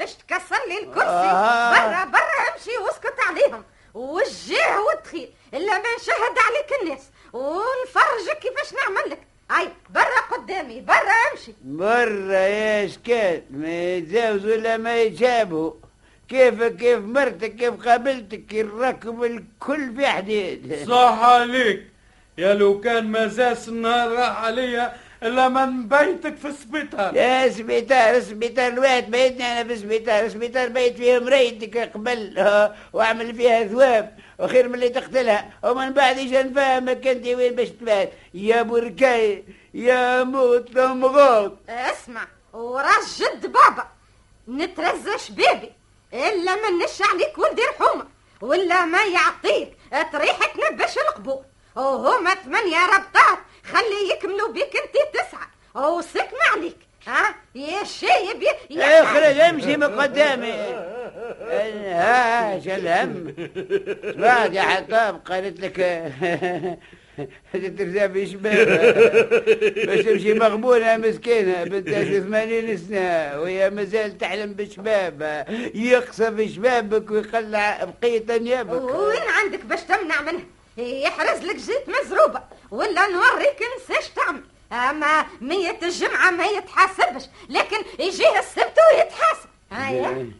باش 0.00 0.14
تكسر 0.14 0.56
لي 0.68 0.78
الكرسي. 0.78 1.06
آه. 1.06 1.70
برا 1.72 2.04
برا 2.04 2.40
امشي 2.54 2.78
واسكت 2.84 3.14
عليهم. 3.28 3.64
وجيه 3.94 4.78
وتخيل 4.78 5.30
إلا 5.54 5.72
ما 5.78 5.88
نشهد 5.96 6.36
عليك 6.46 6.82
الناس. 6.82 7.02
ونفرجك 7.32 8.38
كيفاش 8.42 8.74
نعمل 8.74 9.10
لك؟ 9.10 9.18
هاي 9.50 9.68
برا 9.90 10.20
قدامي 10.30 10.80
برا 10.80 11.16
امشي. 11.32 11.54
مرة 11.64 12.34
يا 12.34 12.86
شكال 12.86 13.42
ما 13.50 13.94
يتزاوزوا 13.96 14.52
ولا 14.52 14.76
ما 14.76 15.02
يتشابهوا 15.02 15.72
كيفك 16.28 16.76
كيف 16.76 16.98
مرتك 16.98 17.56
كيف 17.56 17.88
قابلتك 17.88 18.54
الركب 18.54 19.24
الكل 19.24 19.96
في 19.96 20.06
حديد 20.06 20.88
صح 20.88 21.18
عليك. 21.22 21.86
يا 22.38 22.54
لو 22.54 22.80
كان 22.80 23.12
مزاس 23.12 23.68
النهار 23.68 24.12
راح 24.12 24.44
عليا 24.44 24.96
إلا 25.22 25.48
من 25.48 25.88
بيتك 25.88 26.36
في 26.36 26.48
السبيطار 26.48 27.16
يا 27.16 27.48
سبيطار 27.48 28.20
سبيطار 28.20 28.66
الواحد 28.66 29.10
بيتني 29.10 29.44
أنا 29.52 29.68
في 29.68 29.76
سبيطار 29.76 30.28
سبيطار 30.28 30.68
بيت 30.68 30.96
فيه 30.96 31.18
مريتك 31.18 31.78
قبل 31.94 32.34
وأعمل 32.92 33.34
فيها 33.34 33.64
ثواب 33.66 34.18
وخير 34.38 34.68
من 34.68 34.74
اللي 34.74 34.88
تقتلها. 34.88 35.50
ومن 35.62 35.90
بعد 35.92 36.18
إيش 36.18 36.30
نفهمك 36.32 37.06
أنت 37.06 37.26
وين 37.26 37.54
باش 37.54 37.68
تبات؟ 37.68 38.12
يا 38.34 38.62
بركاي 38.62 39.44
يا 39.74 40.24
موت 40.24 40.78
مغوط. 40.78 41.52
اسمع 41.68 42.26
وراس 42.52 43.22
جد 43.22 43.46
بابا 43.46 43.86
نترزى 44.48 45.18
شبابي 45.18 45.72
إلا 46.12 46.54
ما 46.54 46.84
نش 46.84 47.02
عليك 47.12 47.38
ولدي 47.38 47.62
رحومة 47.62 48.06
ولا 48.40 48.84
ما 48.84 48.98
يعطيك 49.02 49.76
طريحة 50.12 50.50
نبش 50.70 50.98
القبور 50.98 51.42
وهما 51.76 52.34
ثمانية 52.34 52.86
ربطات 52.86 53.38
خلي 53.64 54.10
يكملوا 54.16 54.52
بيك 54.52 54.72
انت 54.76 55.14
تسعة 55.14 55.50
وسكن 55.88 56.36
عليك 56.56 56.76
ها؟ 57.06 57.34
يا 57.54 57.84
شايب 57.84 58.42
يا- 58.70 59.02
اخرج 59.02 59.38
امشي 59.40 59.76
من 59.76 60.00
قدامي. 60.00 60.52
ها 61.86 62.56
الهم. 62.56 63.34
بعد 64.18 64.54
يا 64.54 64.62
حطام 64.62 65.16
قالت 65.18 65.60
لك 65.60 65.76
ترزع 67.78 68.08
في 68.08 68.26
شباب 68.26 68.66
باش 69.86 70.04
تمشي 70.04 70.34
مغبونة 70.34 70.96
مسكينة 70.96 71.64
بنتها 71.64 72.04
في 72.04 72.20
ثمانين 72.20 72.76
سنة 72.76 73.40
وهي 73.40 73.70
مازال 73.70 74.18
تحلم 74.18 74.52
بشباب 74.52 75.44
يقصف 75.74 76.40
شبابك 76.54 77.10
ويقلع 77.10 77.84
بقية 78.02 78.36
أنيابك 78.36 78.94
وين 78.94 79.22
عندك 79.28 79.64
باش 79.64 79.80
تمنع 79.82 80.20
منها؟ 80.20 80.44
يحرز 80.76 81.42
لك 81.42 81.56
جيت 81.56 81.84
مزروبة 81.88 82.42
ولا 82.70 83.08
نوريك 83.08 83.62
نساش 83.76 84.08
تعمل 84.08 84.42
أما 84.72 85.26
مية 85.40 85.78
الجمعة 85.82 86.30
ما 86.30 86.44
يتحاسبش 86.44 87.22
لكن 87.48 87.76
يجيه 87.98 88.38
السبت 88.38 88.76
ويتحاسب. 88.92 89.48
هيا. 89.72 90.32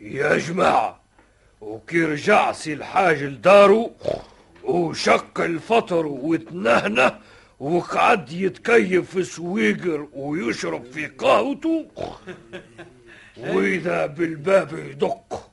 يا 0.00 0.36
جماعة 0.38 1.00
وكي 1.60 2.04
رجع 2.04 2.52
سي 2.52 2.72
الحاج 2.72 3.22
لدارو 3.22 3.92
وشق 4.64 5.40
الفطر 5.40 6.06
وتنهنه 6.06 7.18
وقعد 7.60 8.32
يتكيف 8.32 9.10
في 9.10 9.24
سويقر 9.24 10.08
ويشرب 10.12 10.84
في 10.92 11.06
قهوته 11.06 11.86
وإذا 13.48 14.06
بالباب 14.06 14.78
يدق. 14.78 15.50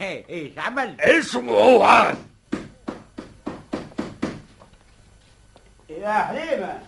إيش 0.00 0.58
عمل؟ 0.58 1.00
اسمعوا 1.00 1.86
عاد. 1.86 2.33
يا 6.04 6.12
حليمة. 6.12 6.80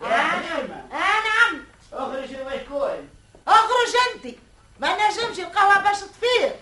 يا 0.00 0.16
حليمة. 0.16 0.76
آه 0.92 1.18
نعم. 1.28 1.64
اخرج 1.92 2.30
وشكون 2.46 3.08
اخرج 3.48 3.94
انت. 4.14 4.34
ما 4.80 4.94
نجمش 4.94 5.38
القهوة 5.40 5.82
باش 5.82 6.00
تفير 6.00 6.52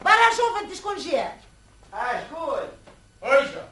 برا 0.00 0.30
شوف 0.36 0.62
انت 0.62 0.74
شكون 0.74 0.96
جاء 0.96 1.40
آه 1.94 2.24
شكون؟ 2.24 2.68
ايشا 3.24 3.68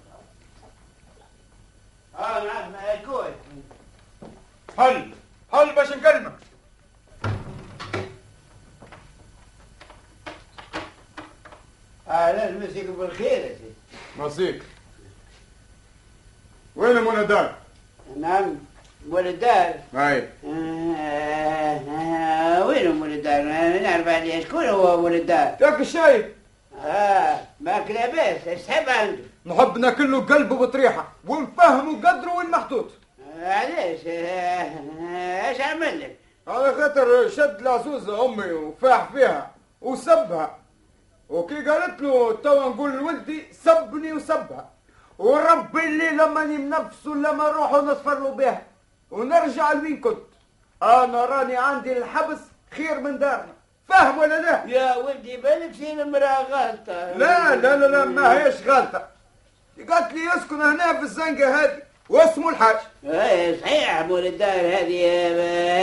حل 4.79 5.15
حل 5.53 5.75
باش 5.75 5.89
نكلمك؟ 5.93 6.39
آه 12.09 12.33
لازم 12.33 12.63
مسيك 12.63 12.85
بالخير 12.87 13.39
يا 13.39 13.49
سيدي. 13.59 13.75
مسيك. 14.19 14.63
وين 16.77 16.97
مول 17.05 17.25
الدار؟ 17.25 17.55
نعم 18.17 18.57
مول 19.09 19.27
الدار. 19.27 19.75
اي 19.95 20.29
آه، 20.99 22.67
وين 22.67 22.93
مول 22.97 23.13
الدار؟ 23.13 23.43
نعرف 23.83 24.09
عليه 24.09 24.45
شكون 24.45 24.65
هو 24.65 25.01
مول 25.01 25.15
الدار. 25.15 25.57
ياك 25.61 25.81
الشاي. 25.81 26.33
آه 26.85 27.41
ماك 27.61 27.91
لاباس 27.91 28.49
إيش 28.49 28.63
تحب 28.63 28.89
عنده. 28.89 29.23
نحب 29.47 29.79
ناكله 29.79 30.21
قلبه 30.21 30.57
بطريحه 30.57 31.13
ونفهمه 31.29 32.09
قدره 32.09 32.37
وين 32.37 32.51
محطوط 32.51 32.91
آه، 33.41 33.53
علاش؟ 33.53 34.01
آه، 34.07 35.49
إيش 35.49 35.61
عمل 35.61 36.01
لك؟ 36.01 36.17
على 36.49 36.75
خاطر 36.75 37.29
شد 37.29 37.57
العزوزة 37.61 38.25
أمي 38.27 38.53
وفاح 38.53 39.13
فيها 39.13 39.51
وسبها. 39.81 40.59
وكي 41.29 41.55
قالت 41.65 42.01
له 42.03 42.33
توا 42.33 42.69
نقول 42.69 42.93
لولدي 42.93 43.43
سبني 43.53 44.13
وسبها. 44.13 44.74
وربي 45.19 45.85
اللي 45.85 46.11
لما 46.11 46.45
نفسه 46.45 47.11
لما 47.11 47.51
نروح 47.51 47.73
نصفر 47.73 48.19
له 48.19 48.31
بها 48.31 48.63
ونرجع 49.11 49.73
لوين 49.73 50.01
كنت. 50.01 50.27
أنا 50.83 51.25
راني 51.25 51.57
عندي 51.57 51.99
الحبس 51.99 52.39
خير 52.77 53.01
من 53.01 53.19
دارنا. 53.19 53.55
فاهم 53.89 54.19
ولا 54.19 54.41
لا؟ 54.41 54.65
يا 54.67 54.97
ولدي 54.97 55.37
بالك 55.37 55.75
شي 55.75 55.93
المرأة 55.93 56.43
غلطة؟ 56.43 57.13
لا 57.17 57.57
لا 57.57 57.77
لا 57.77 57.87
لا 57.87 58.05
ما 58.05 58.45
هيش 58.45 58.55
غلطة. 58.67 59.09
قالت 59.91 60.13
لي 60.13 60.21
يسكن 60.37 60.61
هنا 60.61 60.93
في 60.93 61.03
الزنقة 61.03 61.65
هذه 61.65 61.83
واسمه 62.09 62.49
الحاج. 62.49 62.77
إيه 63.05 63.61
صحيح 63.61 64.03
مول 64.03 64.27
الدار 64.27 64.49
هذه 64.49 65.07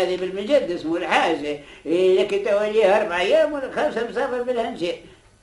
هذه 0.01 0.17
بالمجد 0.17 0.71
اسمه 0.71 0.97
الحاجة 0.97 1.59
إيه، 1.85 2.23
لكن 2.23 2.43
توليها 2.43 3.01
أربع 3.01 3.19
أيام 3.19 3.53
ولا 3.53 3.71
خمسة 3.71 4.07
مسافر 4.07 4.41
بالهنشي. 4.41 4.95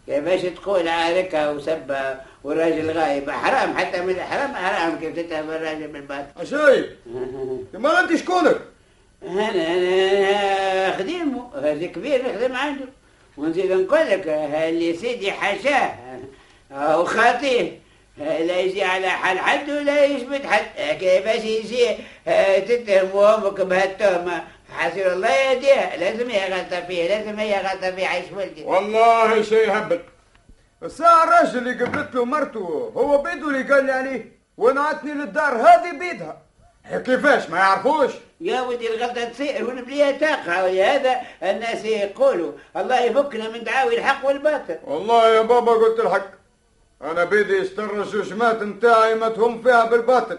كيفاش 0.09 0.41
تقول 0.41 0.89
عاركها 0.89 1.51
وسبها 1.51 2.25
والراجل 2.45 2.91
غايب؟ 2.91 3.31
حرام 3.31 3.77
حتى 3.77 4.01
من 4.01 4.11
الحرام 4.11 4.55
حرام 4.55 4.99
كيف 4.99 5.17
تتهم 5.17 5.51
الراجل 5.51 5.89
بالباطل. 5.89 6.27
عشايب 6.41 6.87
ما 7.75 8.01
أنت 8.01 8.17
شكونك؟ 8.17 8.61
أنا 9.23 9.49
أنا 9.49 10.97
خديمه 10.97 11.51
هذا 11.55 11.87
كبير 11.87 12.23
نخدم 12.29 12.57
عنده. 12.57 12.85
ونزيد 13.37 13.73
نقول 13.73 14.01
لك 14.01 14.29
اللي 14.29 14.97
سيدي 14.97 15.33
حاشاه 15.33 15.95
أو 16.73 17.05
خاطيه 17.05 17.79
لا 18.19 18.61
يجي 18.61 18.85
على 18.85 19.09
حال 19.11 19.39
حد 19.39 19.71
ولا 19.71 20.05
يثبت 20.05 20.47
حد. 20.47 20.97
كيفاش 21.01 21.45
يجي؟ 21.45 21.87
تتهم 22.69 23.19
أمك 23.19 23.61
بهالتهمة. 23.61 24.43
حسير 24.73 25.13
الله 25.13 25.31
يهديها 25.31 25.97
لازم 25.97 26.31
هي 26.31 26.55
غلطه 26.55 26.87
فيه 26.87 27.09
لازم 27.09 27.39
هي 27.39 27.61
غلطه 27.61 27.91
فيه 27.91 28.07
عيش 28.07 28.33
ولدي 28.33 28.65
والله 28.65 29.43
شيء 29.43 29.79
هبل 29.79 30.01
الساعة 30.83 31.25
الراجل 31.25 31.59
اللي 31.59 31.85
قبلت 31.85 32.15
له 32.15 32.25
مرته 32.25 32.93
هو 32.97 33.23
بيده 33.23 33.49
اللي 33.49 33.75
قال 33.75 33.85
لي 33.85 33.93
عليه 33.93 34.39
ونعتني 34.57 35.13
للدار 35.13 35.57
هذه 35.57 35.99
بيدها. 35.99 36.43
كيفاش؟ 36.91 37.51
ما 37.51 37.59
يعرفوش؟ 37.59 38.11
يا 38.41 38.61
ودي 38.61 38.95
الغلطة 38.95 39.25
تصير 39.25 39.69
والبلية 39.69 40.11
تقع 40.11 40.65
ولهذا 40.65 41.21
الناس 41.43 41.85
يقولوا 41.85 42.53
الله 42.77 43.01
يفكنا 43.01 43.49
من 43.49 43.65
دعاوي 43.65 43.99
الحق 43.99 44.27
والباطل. 44.27 44.79
والله 44.85 45.35
يا 45.35 45.43
بابا 45.43 45.73
قلت 45.73 46.01
الحق. 46.01 46.31
أنا 47.03 47.25
بيدي 47.25 47.57
يشتر 47.57 48.03
الشوشمات 48.03 48.63
نتاعي 48.63 49.15
ما 49.15 49.29
تهم 49.29 49.63
فيها 49.63 49.85
بالباطل. 49.85 50.39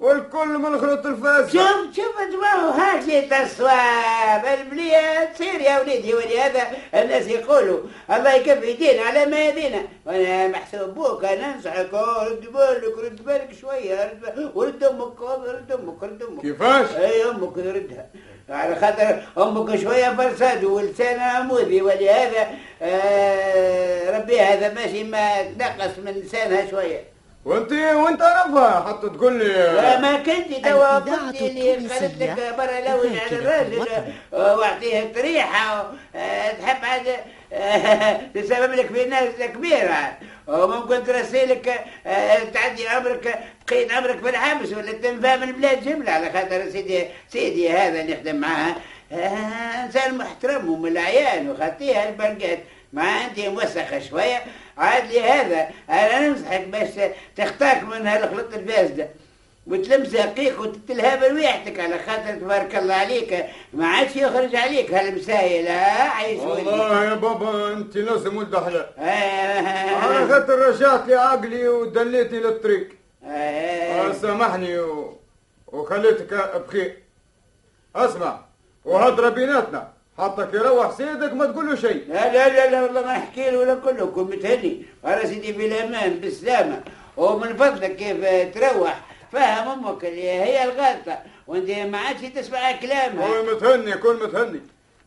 والكل 0.00 0.48
من 0.48 0.80
خلط 0.80 1.06
الفاس. 1.06 1.52
شوف 1.52 1.96
شوف 1.96 2.20
ما 2.40 2.52
هو 2.62 2.70
هاكي 2.70 3.42
الصواب 3.42 4.58
البلية 4.58 5.24
تصير 5.24 5.60
يا 5.60 5.80
وليدي 5.80 6.14
ولهذا 6.14 6.62
الناس 6.94 7.26
يقولوا. 7.26 7.80
الله 8.10 8.34
يكفي 8.34 8.70
يدينا 8.70 9.02
على 9.02 9.26
ما 9.26 9.44
يدينا. 9.44 9.82
وأنا 10.06 10.48
محسوب 10.48 10.94
بوك 10.94 11.24
أنا 11.24 11.54
انصحك 11.54 11.94
رد 11.94 12.52
بالك 12.52 12.98
رد 13.04 13.24
بالك 13.24 13.48
شوية. 13.60 14.04
رد 14.04 14.20
بالك 14.20 14.56
ورد 14.56 14.84
أمك 14.84 15.20
رد 15.20 15.72
أمك 15.72 16.02
رد 16.02 16.22
أمك. 16.22 16.42
كيفاش؟ 16.42 16.96
أي 16.96 17.24
أمك 17.24 17.56
يردها 17.56 18.06
على 18.48 18.76
خاطر 18.76 19.22
أمك 19.38 19.76
شوية 19.76 20.14
فرساد 20.16 20.64
ولسانها 20.64 21.30
عمودي 21.38 21.82
ولهذا 21.82 22.48
آه 22.82 24.18
ربي 24.18 24.40
هذا 24.40 24.74
ماشي 24.74 25.04
ما 25.04 25.42
تنقص 25.42 25.98
من 26.04 26.12
لسانها 26.12 26.70
شوية. 26.70 27.09
وانت 27.44 27.72
وانت 27.72 28.22
عرفها 28.22 28.88
حتى 28.88 29.08
تقول 29.08 29.38
لي 29.38 29.44
لا 29.48 29.98
ما 30.00 30.16
كنت. 30.16 30.64
توا 30.64 30.98
قلت 30.98 31.42
لي 31.42 31.72
قالت 31.72 32.22
لك 32.22 32.54
برا 32.58 32.80
لون 32.80 33.18
على 33.18 33.36
الراجل 33.36 33.86
واعطيه 34.32 35.00
الطريحة. 35.00 35.92
آه، 36.16 36.52
تحب 36.52 36.84
عاد 36.84 37.16
آه، 37.52 38.20
تسبب 38.34 38.72
لك 38.72 38.86
في 38.86 39.04
ناس 39.04 39.28
كبيرة. 39.54 40.18
وممكن 40.46 41.04
ترسلك 41.04 41.84
آه، 42.06 42.38
تعدي 42.54 42.88
عمرك 42.88 43.38
تقيد 43.66 43.92
عمرك 43.92 44.18
في 44.18 44.28
الحبس 44.30 44.72
ولا 44.72 44.92
تنفى 44.92 45.36
من 45.36 45.42
البلاد 45.42 45.84
جملة؟ 45.84 46.12
على 46.12 46.30
خاطر 46.32 46.70
سيدي 46.70 47.06
سيدي 47.28 47.70
هذا 47.70 48.00
اللي 48.00 48.14
نخدم 48.14 48.36
معاه 48.36 48.74
إنسان 49.84 50.18
محترم 50.18 50.70
ومن 50.70 50.90
العيان 50.90 51.50
وخطيها 51.50 52.08
البرقات 52.08 52.58
مع 52.92 53.24
انت 53.24 53.38
موسخه 53.40 53.98
شوية. 53.98 54.42
عاد 54.78 55.10
لي 55.10 55.20
هذا. 55.20 55.68
أنا 55.90 56.28
ننصحك 56.28 56.60
باش 56.66 56.88
تختاك 57.36 57.82
من 57.82 58.06
هالخلط 58.06 58.54
الفاسده 58.54 59.08
وتلمس 59.66 60.16
قيق 60.16 60.60
وتتلها 60.60 61.16
بريحتك 61.28 61.80
على 61.80 61.98
خاطر 61.98 62.34
تبارك 62.40 62.76
الله 62.76 62.94
عليك. 62.94 63.46
ما 63.72 63.86
عادش 63.86 64.16
يخرج 64.16 64.56
عليك 64.56 64.94
هالمسايل 64.94 65.66
ها 65.68 66.08
عايش 66.08 66.40
والله 66.40 67.04
يا 67.04 67.14
بابا 67.14 67.72
أنت 67.72 67.96
لازم 67.96 68.36
ولد 68.36 68.56
حلال 68.56 68.86
آه. 68.98 69.96
على 69.96 70.28
خاطر 70.28 70.58
رجعت 70.58 71.06
لي 71.06 71.14
عقلي 71.14 71.68
ودليتني 71.68 72.40
للطريق 72.40 72.88
آه. 73.24 73.28
آه، 73.28 74.12
سامحني 74.12 74.78
و... 74.78 75.18
وخليتك 75.66 76.34
بخير 76.68 77.02
اسمع 77.96 78.40
وهضره 78.84 79.28
بيناتنا. 79.28 79.92
حتى 80.20 80.56
يروح 80.56 80.96
سيدك 80.96 81.32
ما 81.32 81.46
تقول 81.46 81.66
له 81.66 81.74
شيء. 81.74 82.04
لا 82.08 82.32
لا 82.32 82.48
لا 82.48 82.70
لا 82.70 82.82
والله 82.82 83.02
ما 83.02 83.12
نحكي 83.18 83.50
له 83.50 83.58
ولا 83.58 83.74
كله 83.74 84.06
كل 84.06 84.22
متهني 84.22 84.86
وأنا 85.02 85.26
سيدي 85.26 85.52
بالامان 85.52 86.10
بالسلامة. 86.10 86.80
ومن 87.16 87.56
فضلك 87.56 87.96
كيف 87.96 88.24
تروح؟ 88.54 89.00
فهم 89.32 89.68
أمك 89.68 90.04
اللي 90.04 90.30
هي 90.30 90.64
الغلطة. 90.64 91.18
وانت 91.46 91.70
ما 91.70 91.98
عادش 91.98 92.20
تسمع 92.20 92.72
كلامها. 92.72 93.28
كل 93.28 93.54
متهني 93.54 93.92
كل 93.92 94.20
متهني 94.22 94.60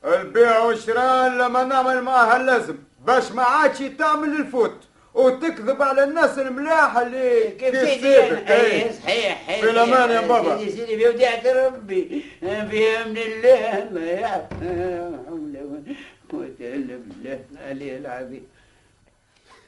البيع 0.05 0.59
والشراء 0.59 1.29
لما 1.29 1.63
نعمل 1.63 2.01
معها 2.01 2.37
اللازم. 2.37 2.77
باش 3.05 3.31
ما 3.31 3.43
عادش 3.43 3.79
تعمل 3.99 4.29
الفوت. 4.39 4.77
وتكذب 5.13 5.81
على 5.81 6.03
الناس 6.03 6.39
الملاحة 6.39 7.01
اللي 7.01 7.49
كيف 7.59 7.89
سيدك 7.89 8.51
اي 8.51 8.71
إيه. 8.71 8.91
صحيح 8.91 9.59
في 9.61 9.69
الأمان 9.69 10.09
يا 10.11 10.21
بابا. 10.21 10.57
سيدي 10.57 10.71
سيدي 10.71 10.97
في 10.97 11.07
وديعة 11.07 11.65
ربي. 11.67 12.23
في 12.39 12.97
امن 12.97 13.17
الله 13.17 14.01
يعفو 14.01 14.55
لا 14.61 15.19
حول 15.27 15.57
ولا 15.57 15.95
قوة 16.31 16.55
إلا 16.59 16.95
بالله 16.97 17.39
العلي 17.51 17.97
العظيم. 17.97 18.47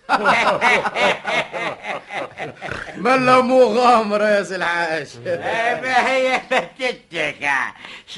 ملا 2.98 3.42
مغامرة 3.42 4.24
يا 4.26 4.44
سي 4.44 4.56
الحاج 4.56 5.08
ما 5.84 6.14
هي 6.16 6.42
فتتك 6.50 7.50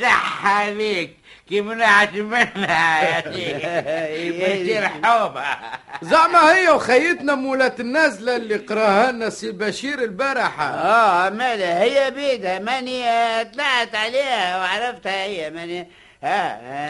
صح 0.02 0.46
عليك 0.48 1.18
كي 1.50 1.62
منعت 1.62 2.14
منها 2.14 3.02
يا 3.04 3.22
سيدي 3.34 4.32
بتصير 4.40 4.88
حوبة. 5.04 5.44
زعما 6.02 6.56
هي 6.56 6.70
وخيتنا 6.70 7.36
مولات 7.36 7.80
النازلة 7.80 8.36
اللي 8.36 8.56
قراها 8.56 9.12
لنا 9.12 9.30
سي 9.30 9.52
بشير 9.52 10.00
البارحة. 10.04 10.64
آه 10.70 11.30
مالها 11.30 11.82
هي 11.84 12.12
بيدها 12.12 12.60
ماني 12.60 13.02
طلعت 13.54 13.96
عليها 13.96 14.58
وعرفتها 14.60 15.24
هي 15.24 15.50
ماني 15.50 15.88
ها 16.24 16.48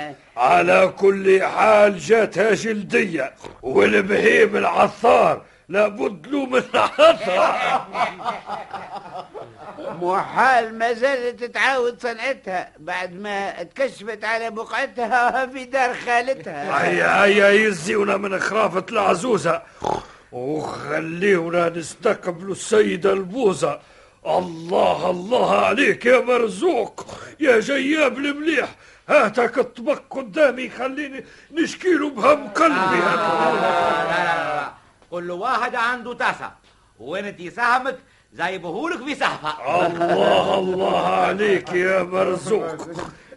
ها 0.10 0.16
على 0.38 0.94
كل 1.00 1.44
حال 1.44 1.98
جاتها 2.00 2.54
جلدية 2.54 3.34
والبهيم 3.62 4.58
العثار 4.58 5.42
لابد 5.70 6.28
له 6.28 6.46
من 6.46 6.64
عثرة 6.74 7.88
محال 10.02 10.78
ما 10.78 10.94
زالت 10.94 11.44
تتعاود 11.44 12.02
صنعتها 12.02 12.72
بعد 12.80 13.14
ما 13.14 13.64
تكشفت 13.64 14.24
على 14.24 14.52
بقعتها 14.52 15.46
في 15.46 15.66
دار 15.66 15.94
خالتها. 15.94 16.84
هيا 16.84 17.24
هيا 17.24 17.50
يزيونا 17.50 18.18
من 18.18 18.40
خرافة 18.40 18.86
العزوزة. 18.92 19.62
وخليونا 20.32 21.70
نستقبلوا 21.70 22.52
السيدة 22.52 23.14
البوزة. 23.14 23.80
الله 24.26 25.10
الله 25.10 25.66
عليك 25.66 26.06
يا 26.06 26.20
مرزوق 26.20 27.06
يا 27.40 27.60
جياب 27.60 28.18
المليح. 28.18 28.76
هاتك 29.10 29.58
الطبق 29.58 30.02
قدامي 30.10 30.70
خليني 30.70 31.26
نشكي 31.52 31.94
له 31.94 32.10
بهم 32.10 32.48
قلبي. 32.48 33.00
لا 33.00 33.16
لا 33.16 33.54
لا 33.54 34.04
لا. 34.08 34.72
كل 35.12 35.32
واحد 35.32 35.76
عنده 35.76 36.14
تاسع. 36.14 36.50
وانت 37.00 37.42
ساهمك؟ 37.48 37.98
زايبهولك 38.34 39.04
في 39.04 39.16
سحفة 39.16 39.88
الله 39.88 40.60
الله 40.60 41.08
عليك 41.08 41.70
يا 41.74 42.04
مرزوق. 42.04 42.76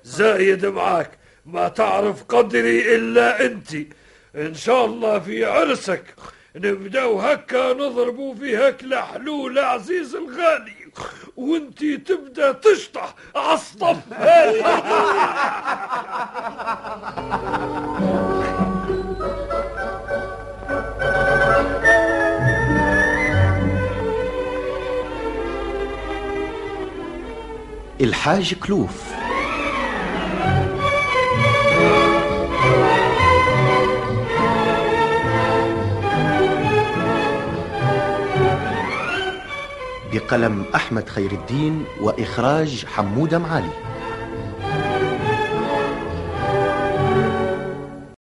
زايد 0.05 0.67
معاك. 0.67 1.11
ما 1.47 1.69
تعرف 1.69 2.25
قدري 2.25 2.95
إلا 2.97 3.47
أنت. 3.47 3.75
إن 4.37 4.55
شاء 4.55 4.85
الله 4.85 5.19
في 5.19 5.45
عرسك. 5.45 6.05
نبداو 6.57 7.21
هكا 7.21 7.73
نضربوا 7.73 8.35
في 8.35 8.57
هكلة 8.57 9.01
حلولة 9.01 9.63
عزيز 9.63 10.15
الغالي. 10.15 10.81
وأنت 11.37 11.85
تبدأ 11.85 12.53
تشطح 12.53 13.15
عالصف 13.37 13.97
الحاج 28.01 28.55
كلوف. 28.55 29.13
بقلم 40.13 40.65
أحمد 40.75 41.09
خير 41.09 41.33
الدين 41.33 41.85
وإخراج 42.01 42.87
حمودة 42.87 43.39
معالي. 43.39 43.90